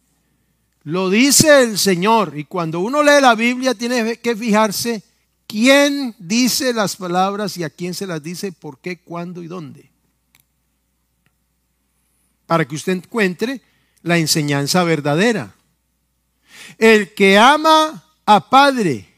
[0.84, 2.38] Lo dice el Señor.
[2.38, 5.02] Y cuando uno lee la Biblia tiene que fijarse
[5.48, 9.90] quién dice las palabras y a quién se las dice, por qué, cuándo y dónde.
[12.46, 13.62] Para que usted encuentre
[14.02, 15.56] la enseñanza verdadera.
[16.78, 19.08] El que ama a padre,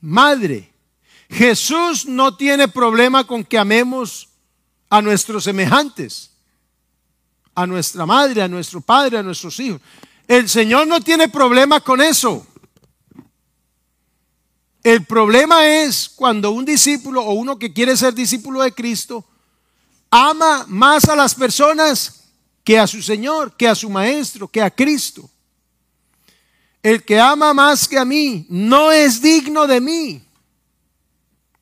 [0.00, 0.68] madre,
[1.28, 4.28] Jesús no tiene problema con que amemos
[4.88, 6.32] a nuestros semejantes,
[7.54, 9.80] a nuestra madre, a nuestro padre, a nuestros hijos.
[10.26, 12.44] El Señor no tiene problema con eso.
[14.82, 19.24] El problema es cuando un discípulo o uno que quiere ser discípulo de Cristo
[20.10, 22.24] ama más a las personas
[22.64, 25.30] que a su Señor, que a su Maestro, que a Cristo.
[26.82, 30.22] El que ama más que a mí no es digno de mí.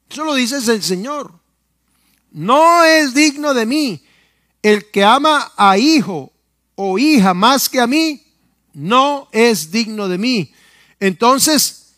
[0.09, 1.33] Eso lo dice el Señor.
[2.31, 4.03] No es digno de mí.
[4.63, 6.33] El que ama a hijo
[6.81, 8.23] o hija más que a mí,
[8.73, 10.53] no es digno de mí.
[11.01, 11.95] Entonces,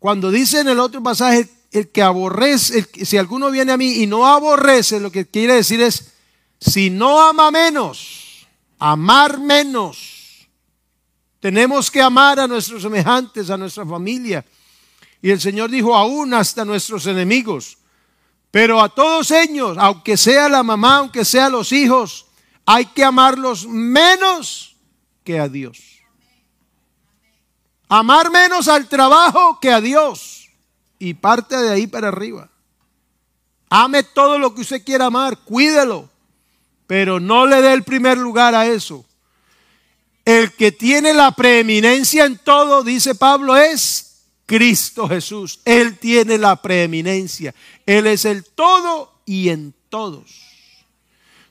[0.00, 4.08] cuando dice en el otro pasaje, el que aborrece, si alguno viene a mí y
[4.08, 6.14] no aborrece, lo que quiere decir es,
[6.60, 8.48] si no ama menos,
[8.80, 10.15] amar menos,
[11.40, 14.44] tenemos que amar a nuestros semejantes, a nuestra familia.
[15.22, 17.78] Y el Señor dijo, aún hasta nuestros enemigos.
[18.50, 22.26] Pero a todos ellos, aunque sea la mamá, aunque sea los hijos,
[22.64, 24.76] hay que amarlos menos
[25.24, 25.78] que a Dios.
[27.88, 30.50] Amar menos al trabajo que a Dios.
[30.98, 32.48] Y parte de ahí para arriba.
[33.68, 36.08] Ame todo lo que usted quiera amar, cuídelo.
[36.86, 39.04] Pero no le dé el primer lugar a eso.
[40.26, 45.60] El que tiene la preeminencia en todo, dice Pablo, es Cristo Jesús.
[45.64, 47.54] Él tiene la preeminencia.
[47.86, 50.42] Él es el todo y en todos.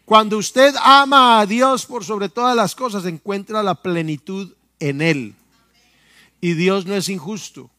[0.04, 5.36] Cuando usted ama a Dios por sobre todas las cosas, encuentra la plenitud en Él.
[6.42, 7.72] Y Dios no es injusto.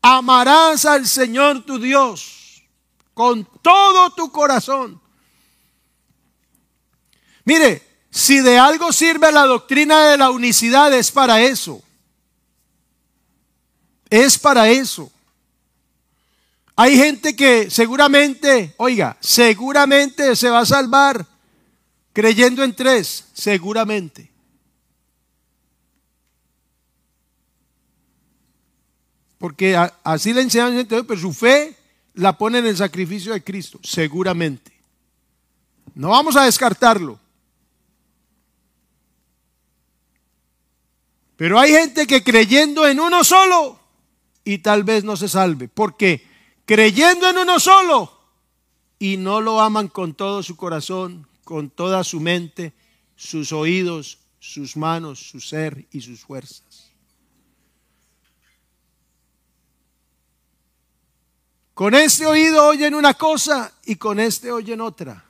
[0.00, 2.62] Amarás al Señor tu Dios
[3.14, 5.00] con todo tu corazón.
[7.44, 7.82] Mire,
[8.16, 11.82] si de algo sirve la doctrina de la unicidad es para eso.
[14.08, 15.12] Es para eso.
[16.76, 21.26] Hay gente que seguramente, oiga, seguramente se va a salvar
[22.14, 24.30] creyendo en tres, seguramente.
[29.36, 31.76] Porque así le enseñan, pero su fe
[32.14, 34.72] la pone en el sacrificio de Cristo, seguramente.
[35.94, 37.25] No vamos a descartarlo.
[41.36, 43.78] Pero hay gente que creyendo en uno solo,
[44.46, 45.68] y tal vez no se salve.
[45.68, 46.24] Porque
[46.64, 48.12] creyendo en uno solo
[48.98, 52.72] y no lo aman con todo su corazón, con toda su mente,
[53.16, 56.92] sus oídos, sus manos, su ser y sus fuerzas.
[61.74, 65.24] Con este oído oyen una cosa y con este oyen otra.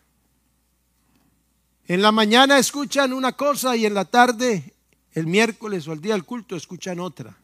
[1.87, 4.75] En la mañana escuchan una cosa y en la tarde,
[5.17, 7.35] el miércoles o el día del culto, escuchan otra.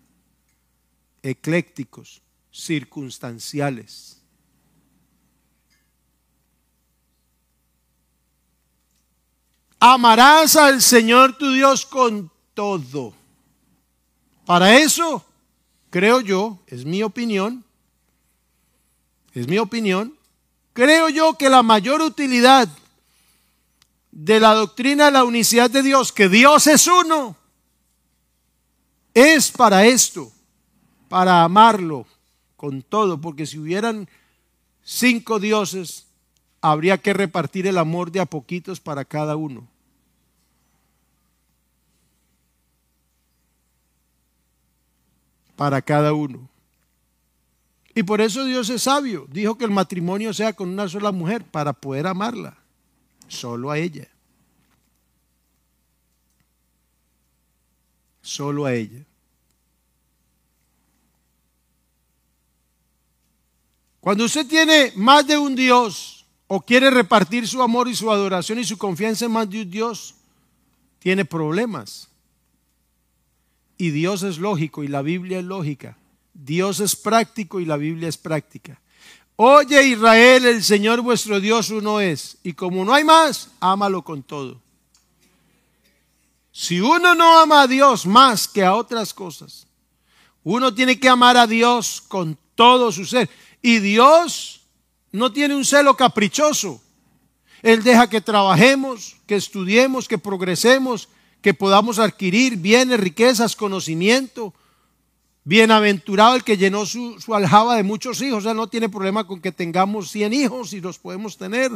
[1.23, 2.21] Eclécticos,
[2.53, 4.21] circunstanciales.
[9.81, 13.15] Amarás al Señor tu Dios con todo.
[14.45, 15.25] Para eso,
[15.89, 17.65] creo yo, es mi opinión,
[19.33, 20.15] es mi opinión,
[20.75, 22.69] creo yo que la mayor utilidad
[24.11, 27.39] de la doctrina de la unicidad de Dios, que Dios es uno,
[29.15, 30.31] es para esto,
[31.09, 32.07] para amarlo
[32.57, 34.09] con todo, porque si hubieran
[34.83, 36.07] cinco dioses,
[36.61, 39.67] habría que repartir el amor de a poquitos para cada uno.
[45.57, 46.49] Para cada uno.
[47.95, 49.27] Y por eso Dios es sabio.
[49.31, 52.57] Dijo que el matrimonio sea con una sola mujer para poder amarla.
[53.29, 54.12] Solo a ella.
[58.23, 59.05] Solo a ella.
[64.01, 68.59] Cuando usted tiene más de un Dios o quiere repartir su amor y su adoración
[68.59, 70.15] y su confianza en más de un Dios,
[70.99, 72.09] tiene problemas.
[73.77, 75.97] Y Dios es lógico y la Biblia es lógica.
[76.35, 78.81] Dios es práctico y la Biblia es práctica.
[79.37, 82.39] Oye Israel, el Señor vuestro Dios uno es.
[82.43, 84.61] Y como no hay más, ámalo con todo.
[86.53, 89.67] Si uno no ama a Dios más que a otras cosas,
[90.45, 93.31] uno tiene que amar a Dios con todo su ser.
[93.63, 94.63] Y Dios
[95.13, 96.81] no tiene un celo caprichoso.
[97.63, 101.09] Él deja que trabajemos, que estudiemos, que progresemos,
[101.41, 104.53] que podamos adquirir bienes, riquezas, conocimiento.
[105.45, 108.39] Bienaventurado el que llenó su, aljaba de muchos hijos.
[108.39, 111.71] O sea, no tiene problema con que tengamos 100 hijos y los podemos tener.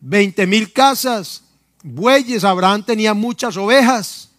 [0.00, 1.44] 20 mil casas,
[1.82, 2.44] bueyes.
[2.44, 4.30] Abraham tenía muchas ovejas.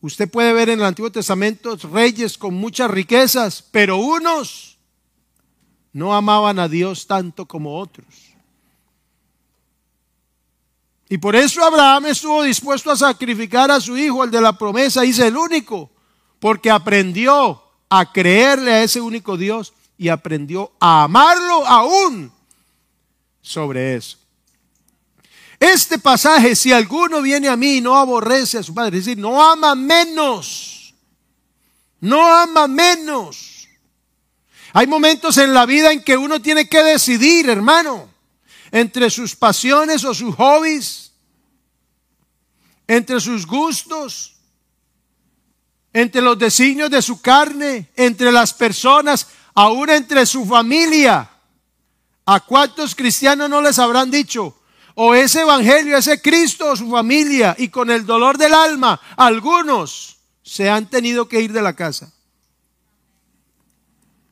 [0.00, 4.78] Usted puede ver en el Antiguo Testamento reyes con muchas riquezas, pero unos
[5.92, 8.06] no amaban a Dios tanto como otros.
[11.08, 15.02] Y por eso Abraham estuvo dispuesto a sacrificar a su hijo, el de la promesa,
[15.02, 15.90] dice el único,
[16.40, 22.32] porque aprendió a creerle a ese único Dios y aprendió a amarlo aún
[23.40, 24.18] sobre eso.
[25.58, 29.18] Este pasaje, si alguno viene a mí y no aborrece a su padre, es decir,
[29.18, 30.94] no ama menos,
[32.00, 33.68] no ama menos.
[34.72, 38.10] Hay momentos en la vida en que uno tiene que decidir, hermano,
[38.70, 41.12] entre sus pasiones o sus hobbies,
[42.86, 44.36] entre sus gustos,
[45.92, 51.30] entre los designios de su carne, entre las personas, aún entre su familia.
[52.26, 54.55] ¿A cuántos cristianos no les habrán dicho?
[54.98, 60.70] O ese evangelio, ese Cristo su familia, y con el dolor del alma, algunos se
[60.70, 62.14] han tenido que ir de la casa.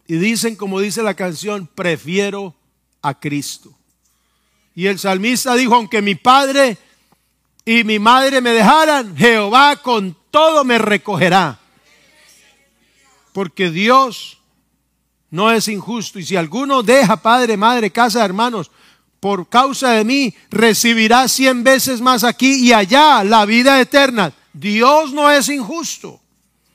[0.06, 2.54] Y dicen, como dice la canción, prefiero
[3.02, 3.74] a Cristo.
[4.74, 6.78] Y el salmista dijo, aunque mi padre
[7.66, 11.58] y mi madre me dejaran, Jehová con todo me recogerá.
[13.34, 14.38] Porque Dios
[15.28, 16.18] no es injusto.
[16.18, 18.70] Y si alguno deja padre, madre, casa, hermanos,
[19.24, 24.34] por causa de mí, recibirá cien veces más aquí y allá la vida eterna.
[24.52, 26.20] Dios no es injusto.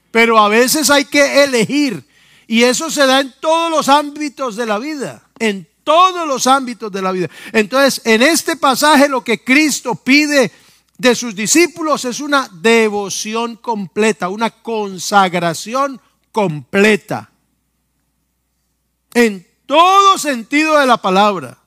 [0.09, 2.03] Pero a veces hay que elegir.
[2.47, 5.21] Y eso se da en todos los ámbitos de la vida.
[5.37, 7.29] En todos los ámbitos de la vida.
[7.53, 10.51] Entonces, en este pasaje lo que Cristo pide
[10.97, 17.29] de sus discípulos es una devoción completa, una consagración completa.
[19.13, 21.58] En todo sentido de la palabra.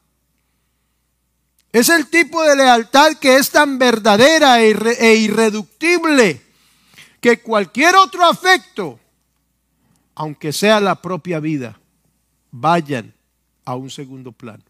[1.72, 6.42] Es el tipo de lealtad que es tan verdadera e, e irreductible
[7.18, 9.00] que cualquier otro afecto,
[10.14, 11.80] aunque sea la propia vida,
[12.50, 13.14] vayan
[13.64, 14.62] a un segundo plano.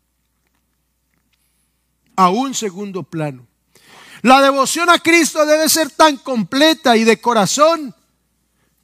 [2.15, 3.47] A un segundo plano.
[4.21, 7.93] La devoción a Cristo debe ser tan completa y de corazón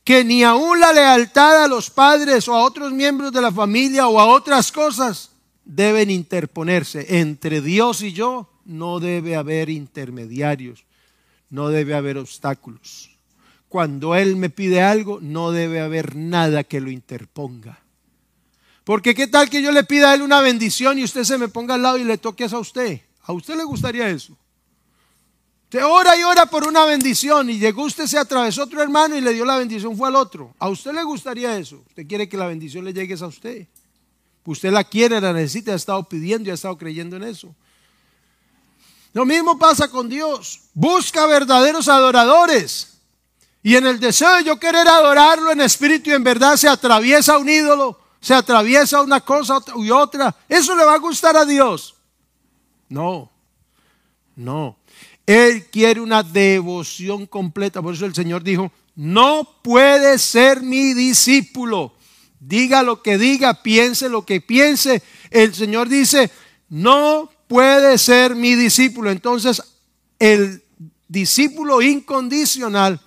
[0.02, 4.08] que ni aún la lealtad a los padres o a otros miembros de la familia
[4.08, 5.30] o a otras cosas
[5.68, 7.20] deben interponerse.
[7.20, 10.84] Entre Dios y yo no debe haber intermediarios,
[11.50, 13.10] no debe haber obstáculos.
[13.68, 17.78] Cuando Él me pide algo, no debe haber nada que lo interponga.
[18.82, 21.48] Porque qué tal que yo le pida a Él una bendición y usted se me
[21.48, 23.02] ponga al lado y le toque a usted.
[23.24, 24.36] ¿A usted le gustaría eso?
[25.64, 29.20] Usted ora y ora por una bendición y llegó usted, se atravesó otro hermano y
[29.20, 30.54] le dio la bendición, fue al otro.
[30.58, 31.84] ¿A usted le gustaría eso?
[31.88, 33.66] ¿Usted quiere que la bendición le llegue a usted?
[34.49, 37.55] Usted la quiere, la necesita, ha estado pidiendo y ha estado creyendo en eso.
[39.12, 40.61] Lo mismo pasa con Dios.
[40.72, 42.94] Busca verdaderos adoradores.
[43.62, 47.36] Y en el deseo de yo querer adorarlo en espíritu y en verdad se atraviesa
[47.36, 50.34] un ídolo, se atraviesa una cosa y otra.
[50.49, 51.94] ¿Eso le va a gustar a Dios?
[52.88, 53.30] No,
[54.34, 54.78] no.
[55.26, 57.82] Él quiere una devoción completa.
[57.82, 61.97] Por eso el Señor dijo, no puede ser mi discípulo.
[62.41, 65.03] Diga lo que diga, piense lo que piense.
[65.30, 66.30] El Señor dice,
[66.68, 69.11] no puede ser mi discípulo.
[69.11, 69.62] Entonces,
[70.18, 70.62] el
[71.09, 73.01] discípulo incondicional,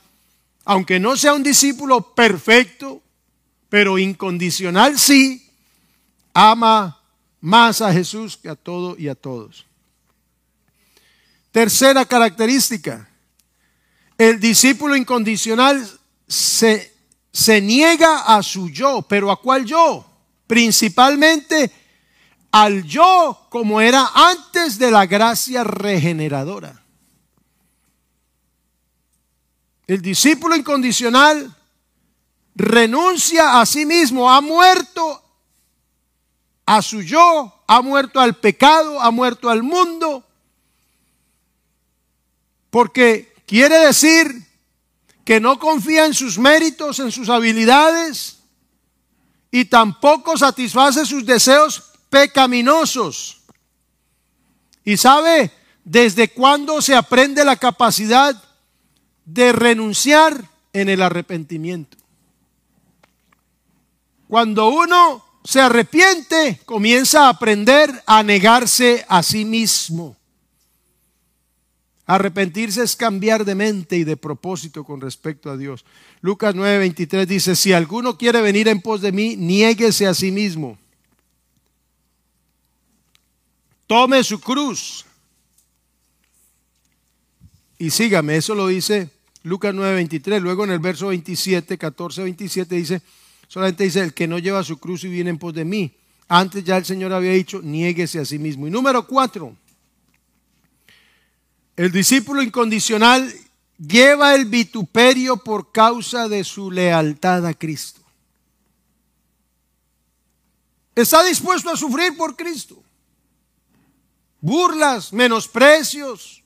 [0.66, 3.02] aunque no sea un discípulo perfecto,
[3.70, 5.50] pero incondicional sí,
[6.34, 7.02] ama
[7.40, 9.66] más a Jesús que a todo y a todos.
[11.52, 13.10] Tercera característica,
[14.18, 15.86] el discípulo incondicional
[16.28, 16.94] se,
[17.32, 20.06] se niega a su yo, pero ¿a cuál yo?
[20.48, 21.72] Principalmente
[22.52, 26.84] al yo como era antes de la gracia regeneradora.
[29.88, 31.56] El discípulo incondicional
[32.56, 35.24] renuncia a sí mismo, ha muerto
[36.66, 40.24] a su yo, ha muerto al pecado, ha muerto al mundo,
[42.70, 44.51] porque quiere decir
[45.26, 48.40] que no confía en sus méritos, en sus habilidades,
[49.52, 53.42] y tampoco satisface sus deseos pecaminosos.
[54.84, 55.52] ¿Y sabe
[55.84, 58.42] desde cuándo se aprende la capacidad
[59.26, 61.98] de renunciar en el arrepentimiento?
[64.28, 70.16] Cuando uno se arrepiente, comienza a aprender a negarse a sí mismo.
[72.14, 75.86] Arrepentirse es cambiar de mente y de propósito con respecto a Dios.
[76.22, 80.78] Lucas 9:23 dice, si alguno quiere venir en pos de mí, niéguese a sí mismo
[83.91, 85.03] tome su cruz
[87.78, 88.38] y sígame.
[88.38, 89.09] Eso lo dice
[89.43, 90.39] Lucas 9:23.
[90.39, 93.01] Luego en el verso 27, 14, 27 dice,
[93.49, 95.91] solamente dice, el que no lleva su cruz y viene en pos de mí.
[96.30, 98.66] Antes ya el Señor había dicho, niéguese a sí mismo.
[98.66, 99.57] Y número cuatro,
[101.82, 103.34] el discípulo incondicional
[103.80, 108.02] lleva el vituperio por causa de su lealtad a Cristo.
[110.94, 112.84] Está dispuesto a sufrir por Cristo
[114.42, 116.44] burlas, menosprecios,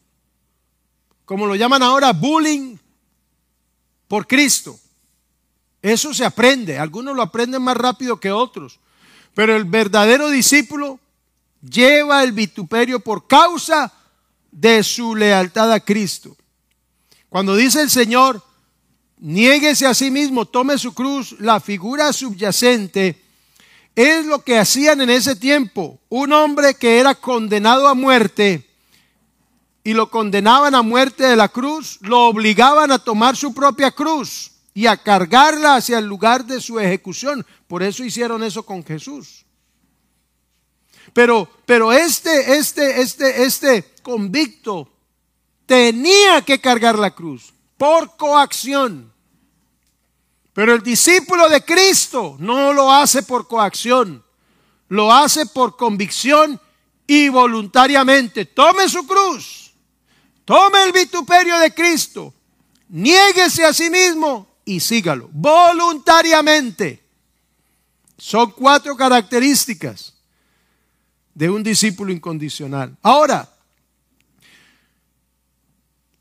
[1.25, 2.77] como lo llaman ahora, bullying
[4.07, 4.79] por Cristo.
[5.81, 8.79] Eso se aprende, algunos lo aprenden más rápido que otros,
[9.33, 10.97] pero el verdadero discípulo
[11.61, 14.04] lleva el vituperio por causa de
[14.83, 16.35] su lealtad a Cristo.
[17.29, 18.43] Cuando dice el Señor,
[19.17, 23.21] niéguese a sí mismo, tome su cruz, la figura subyacente
[23.95, 25.99] es lo que hacían en ese tiempo.
[26.09, 28.69] Un hombre que era condenado a muerte
[29.83, 34.51] y lo condenaban a muerte de la cruz, lo obligaban a tomar su propia cruz
[34.73, 37.45] y a cargarla hacia el lugar de su ejecución.
[37.67, 39.44] Por eso hicieron eso con Jesús.
[41.15, 44.89] Pero, pero este, este, este, este convicto
[45.65, 49.13] tenía que cargar la cruz por coacción.
[50.51, 54.25] Pero el discípulo de Cristo no lo hace por coacción,
[54.89, 56.59] lo hace por convicción
[57.07, 58.43] y voluntariamente.
[58.47, 59.73] Tome su cruz,
[60.43, 62.33] tome el vituperio de Cristo,
[62.89, 67.01] niéguese a sí mismo y sígalo voluntariamente.
[68.17, 70.14] Son cuatro características
[71.35, 72.97] de un discípulo incondicional.
[73.03, 73.47] Ahora,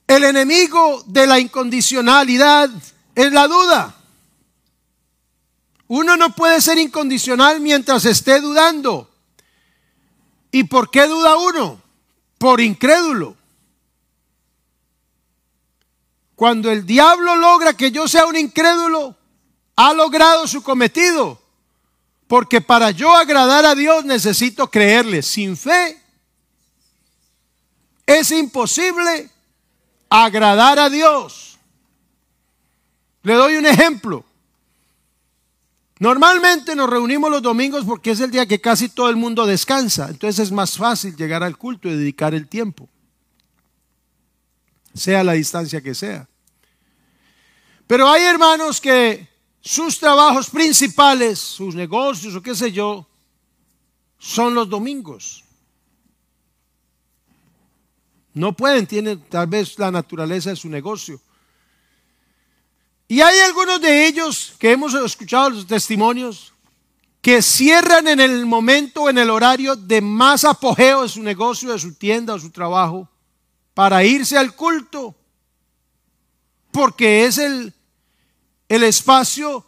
[0.07, 2.69] el enemigo de la incondicionalidad
[3.15, 3.95] es la duda.
[5.87, 9.11] Uno no puede ser incondicional mientras esté dudando.
[10.51, 11.81] ¿Y por qué duda uno?
[12.39, 13.37] Por incrédulo.
[16.35, 19.17] Cuando el diablo logra que yo sea un incrédulo,
[19.77, 21.41] ha logrado su cometido.
[22.27, 25.23] Porque para yo agradar a Dios necesito creerle.
[25.23, 26.01] Sin fe
[28.07, 29.31] es imposible
[30.09, 31.59] agradar a Dios.
[33.23, 34.25] Le doy un ejemplo.
[35.99, 40.09] Normalmente nos reunimos los domingos porque es el día que casi todo el mundo descansa.
[40.11, 42.89] Entonces es más fácil llegar al culto y dedicar el tiempo.
[44.93, 46.29] Sea la distancia que sea.
[47.87, 49.29] Pero hay hermanos que
[49.65, 53.07] sus trabajos principales, sus negocios o qué sé yo,
[54.19, 55.43] son los domingos.
[58.35, 61.19] No pueden, tienen tal vez la naturaleza de su negocio.
[63.09, 66.53] Y hay algunos de ellos que hemos escuchado los testimonios
[67.23, 71.79] que cierran en el momento, en el horario de más apogeo de su negocio, de
[71.79, 73.09] su tienda o su trabajo,
[73.73, 75.15] para irse al culto,
[76.71, 77.73] porque es el,
[78.75, 79.65] el espacio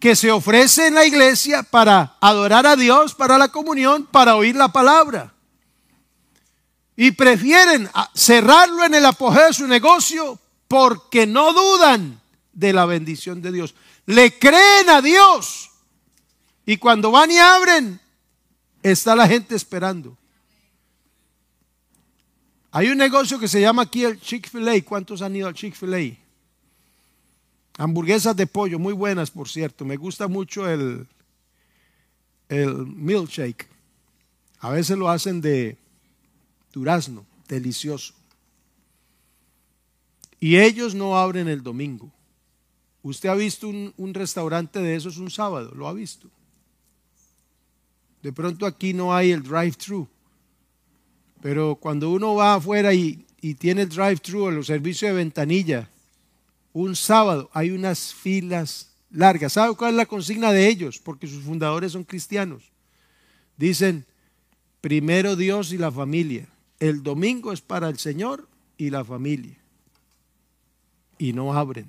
[0.00, 4.56] que se ofrece en la iglesia para adorar a Dios, para la comunión, para oír
[4.56, 5.34] la palabra.
[6.96, 12.20] Y prefieren cerrarlo en el apogeo de su negocio porque no dudan
[12.52, 13.74] de la bendición de Dios.
[14.06, 15.70] Le creen a Dios.
[16.66, 18.00] Y cuando van y abren,
[18.82, 20.16] está la gente esperando.
[22.70, 24.84] Hay un negocio que se llama aquí el Chick-fil-A.
[24.84, 26.27] ¿Cuántos han ido al Chick-fil-A?
[27.78, 29.86] Hamburguesas de pollo, muy buenas, por cierto.
[29.86, 31.06] Me gusta mucho el,
[32.50, 33.66] el milkshake.
[34.58, 35.78] A veces lo hacen de
[36.72, 38.12] durazno, delicioso.
[40.38, 42.12] Y ellos no abren el domingo.
[43.02, 46.28] Usted ha visto un, un restaurante de esos un sábado, lo ha visto.
[48.22, 50.08] De pronto aquí no hay el drive-thru.
[51.40, 53.24] Pero cuando uno va afuera y,
[53.58, 55.88] tiene el drive-thru los servicios de ventanilla,
[56.82, 59.54] un sábado hay unas filas largas.
[59.54, 60.98] ¿Sabe cuál es la consigna de ellos?
[60.98, 62.70] Porque sus fundadores son cristianos.
[63.56, 64.06] Dicen,
[64.80, 66.48] primero Dios y la familia.
[66.78, 69.56] El domingo es para el Señor y la familia.
[71.18, 71.86] Y no abren.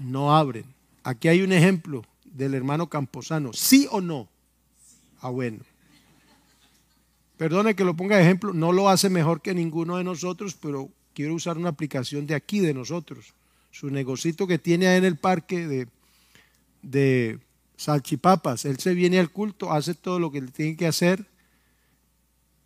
[0.00, 0.64] No abren.
[1.04, 3.52] Aquí hay un ejemplo del hermano Camposano.
[3.52, 4.28] ¿Sí o no?
[5.20, 5.60] Ah, bueno.
[7.36, 10.90] Perdone que lo ponga de ejemplo, no lo hace mejor que ninguno de nosotros, pero
[11.16, 13.32] quiero usar una aplicación de aquí, de nosotros.
[13.70, 15.88] Su negocito que tiene ahí en el parque de,
[16.82, 17.38] de
[17.78, 18.66] salchipapas.
[18.66, 21.24] Él se viene al culto, hace todo lo que le tiene que hacer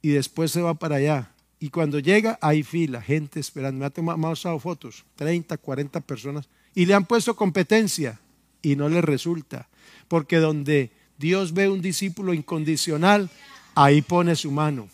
[0.03, 1.31] y después se va para allá.
[1.61, 3.79] Y cuando llega, hay fila, gente esperando.
[3.79, 6.49] Me ha tomado fotos, 30, 40 personas.
[6.75, 8.19] Y le han puesto competencia
[8.63, 9.69] y no le resulta.
[10.09, 13.31] Porque donde Dios ve un discípulo incondicional,
[13.77, 14.89] ahí pone su mano.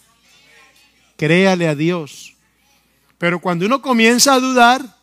[1.16, 2.35] Créale a Dios.
[3.18, 4.96] Pero cuando uno comienza a dudar,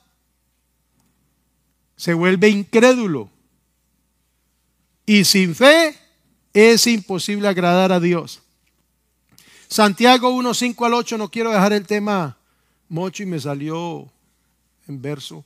[1.96, 3.30] se vuelve incrédulo.
[5.06, 5.98] Y sin fe
[6.54, 8.42] es imposible agradar a Dios.
[9.68, 12.38] Santiago 1, 5 al 8, no quiero dejar el tema
[12.90, 14.12] mocho y me salió
[14.88, 15.44] en verso.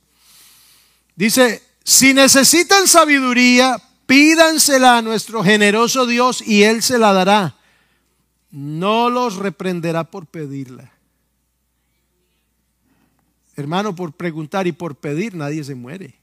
[1.16, 7.56] Dice, si necesitan sabiduría, pídansela a nuestro generoso Dios y Él se la dará.
[8.50, 10.92] No los reprenderá por pedirla.
[13.58, 16.14] Hermano, por preguntar y por pedir nadie se muere.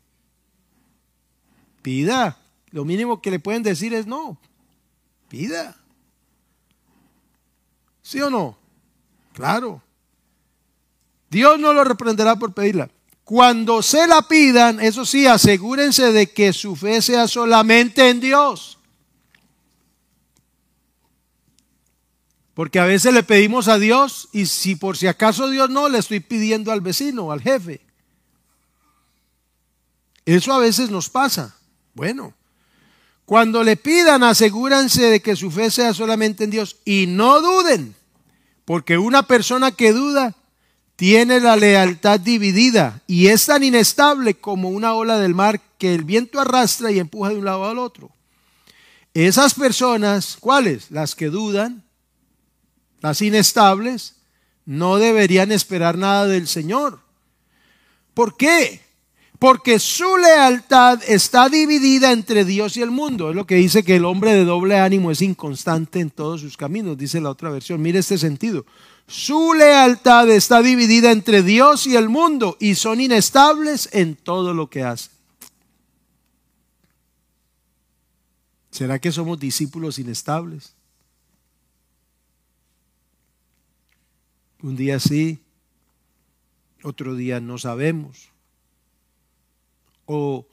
[1.81, 2.38] Pida.
[2.71, 4.38] Lo mínimo que le pueden decir es no.
[5.27, 5.75] Pida.
[8.01, 8.57] ¿Sí o no?
[9.33, 9.81] Claro.
[11.29, 12.89] Dios no lo reprenderá por pedirla.
[13.25, 18.79] Cuando se la pidan, eso sí, asegúrense de que su fe sea solamente en Dios.
[22.56, 25.99] Porque a veces le pedimos a Dios y si por si acaso Dios no, le
[25.99, 27.82] estoy pidiendo al vecino, al jefe.
[30.26, 31.56] Eso a veces nos pasa.
[31.93, 32.34] Bueno,
[33.26, 37.93] cuando le pidan, asegúrense de que su fe sea solamente en Dios y no duden,
[38.64, 40.34] porque una persona que duda
[40.95, 46.03] tiene la lealtad dividida y es tan inestable como una ola del mar que el
[46.03, 48.12] viento arrastra y empuja de un lado al otro.
[49.14, 50.91] Esas personas, ¿cuáles?
[50.91, 51.84] Las que dudan,
[53.06, 54.16] las inestables,
[54.66, 57.01] no deberían esperar nada del Señor.
[58.16, 58.82] ¿Por qué?
[59.38, 63.30] Porque su lealtad está dividida entre Dios y el mundo.
[63.30, 66.58] Es lo que dice que el hombre de doble ánimo es inconstante en todos sus
[66.58, 67.80] caminos, dice la otra versión.
[67.80, 68.66] Mire este sentido.
[69.06, 74.68] Su lealtad está dividida entre Dios y el mundo y son inestables en todo lo
[74.68, 75.12] que hacen.
[78.72, 80.74] ¿Será que somos discípulos inestables?
[84.62, 85.39] Un día sí,
[86.84, 88.30] otro día no sabemos.
[90.06, 90.45] O,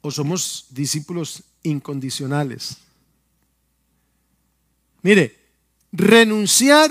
[0.00, 2.78] o somos discípulos incondicionales.
[5.02, 5.38] Mire,
[5.92, 6.90] renunciar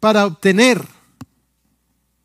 [0.00, 0.82] para obtener.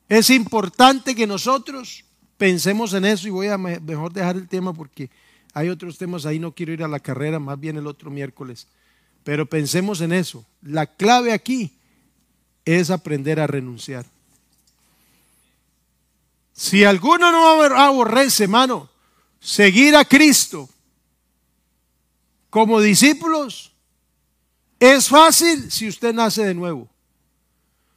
[0.09, 2.05] Es importante que nosotros
[2.37, 5.09] pensemos en eso y voy a mejor dejar el tema porque
[5.53, 8.67] hay otros temas ahí, no quiero ir a la carrera, más bien el otro miércoles.
[9.23, 10.45] Pero pensemos en eso.
[10.61, 11.77] La clave aquí
[12.65, 14.05] es aprender a renunciar.
[16.53, 18.89] Si alguno no aborrece, hermano,
[19.39, 20.69] seguir a Cristo
[22.49, 23.71] como discípulos,
[24.79, 26.87] es fácil si usted nace de nuevo.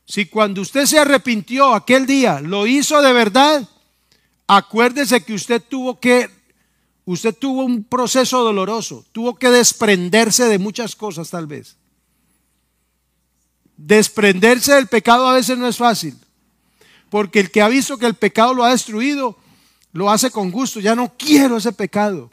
[0.06, 3.68] Si cuando usted se arrepintió aquel día lo hizo de verdad,
[4.46, 6.30] acuérdese que usted tuvo que
[7.06, 11.76] Usted tuvo un proceso doloroso, tuvo que desprenderse de muchas cosas tal vez.
[13.76, 16.16] Desprenderse del pecado a veces no es fácil,
[17.10, 19.36] porque el que ha visto que el pecado lo ha destruido,
[19.92, 22.30] lo hace con gusto, ya no quiero ese pecado.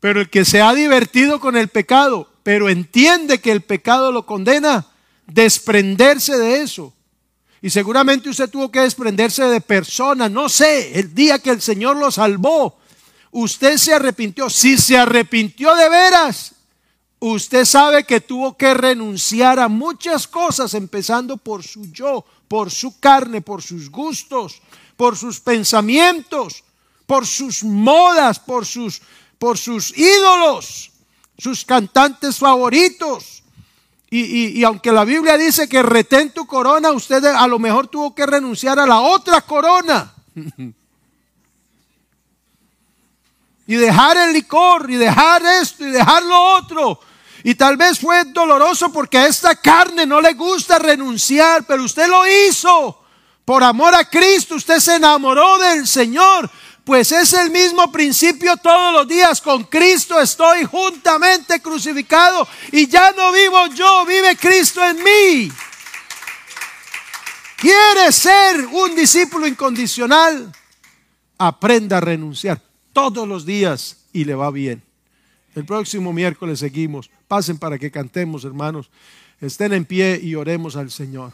[0.00, 4.26] Pero el que se ha divertido con el pecado, pero entiende que el pecado lo
[4.26, 4.86] condena,
[5.26, 6.92] desprenderse de eso.
[7.60, 11.96] Y seguramente usted tuvo que desprenderse de personas, no sé, el día que el Señor
[11.96, 12.78] lo salvó,
[13.30, 14.50] usted se arrepintió.
[14.50, 16.56] Si se arrepintió de veras,
[17.30, 22.98] usted sabe que tuvo que renunciar a muchas cosas, empezando por su yo, por su
[22.98, 24.60] carne, por sus gustos,
[24.96, 26.64] por sus pensamientos,
[27.06, 29.02] por sus modas, por sus,
[29.38, 30.90] por sus ídolos,
[31.38, 33.44] sus cantantes favoritos.
[34.10, 38.14] Y, y, aunque la Biblia dice que retén tu corona, usted a lo mejor tuvo
[38.14, 40.12] que renunciar a la otra corona.
[43.66, 47.00] y dejar el licor y dejar esto y dejar lo otro.
[47.44, 52.08] Y tal vez fue doloroso porque a esta carne no le gusta renunciar, pero usted
[52.08, 53.02] lo hizo.
[53.44, 56.48] Por amor a Cristo, usted se enamoró del Señor.
[56.84, 59.40] Pues es el mismo principio todos los días.
[59.40, 65.52] Con Cristo estoy juntamente crucificado y ya no vivo yo, vive Cristo en mí.
[67.56, 70.52] ¿Quiere ser un discípulo incondicional?
[71.38, 72.60] Aprenda a renunciar
[72.92, 74.82] todos los días y le va bien.
[75.54, 77.10] El próximo miércoles seguimos.
[77.32, 78.90] Pasen para que cantemos, hermanos.
[79.40, 81.32] Estén en pie y oremos al Señor.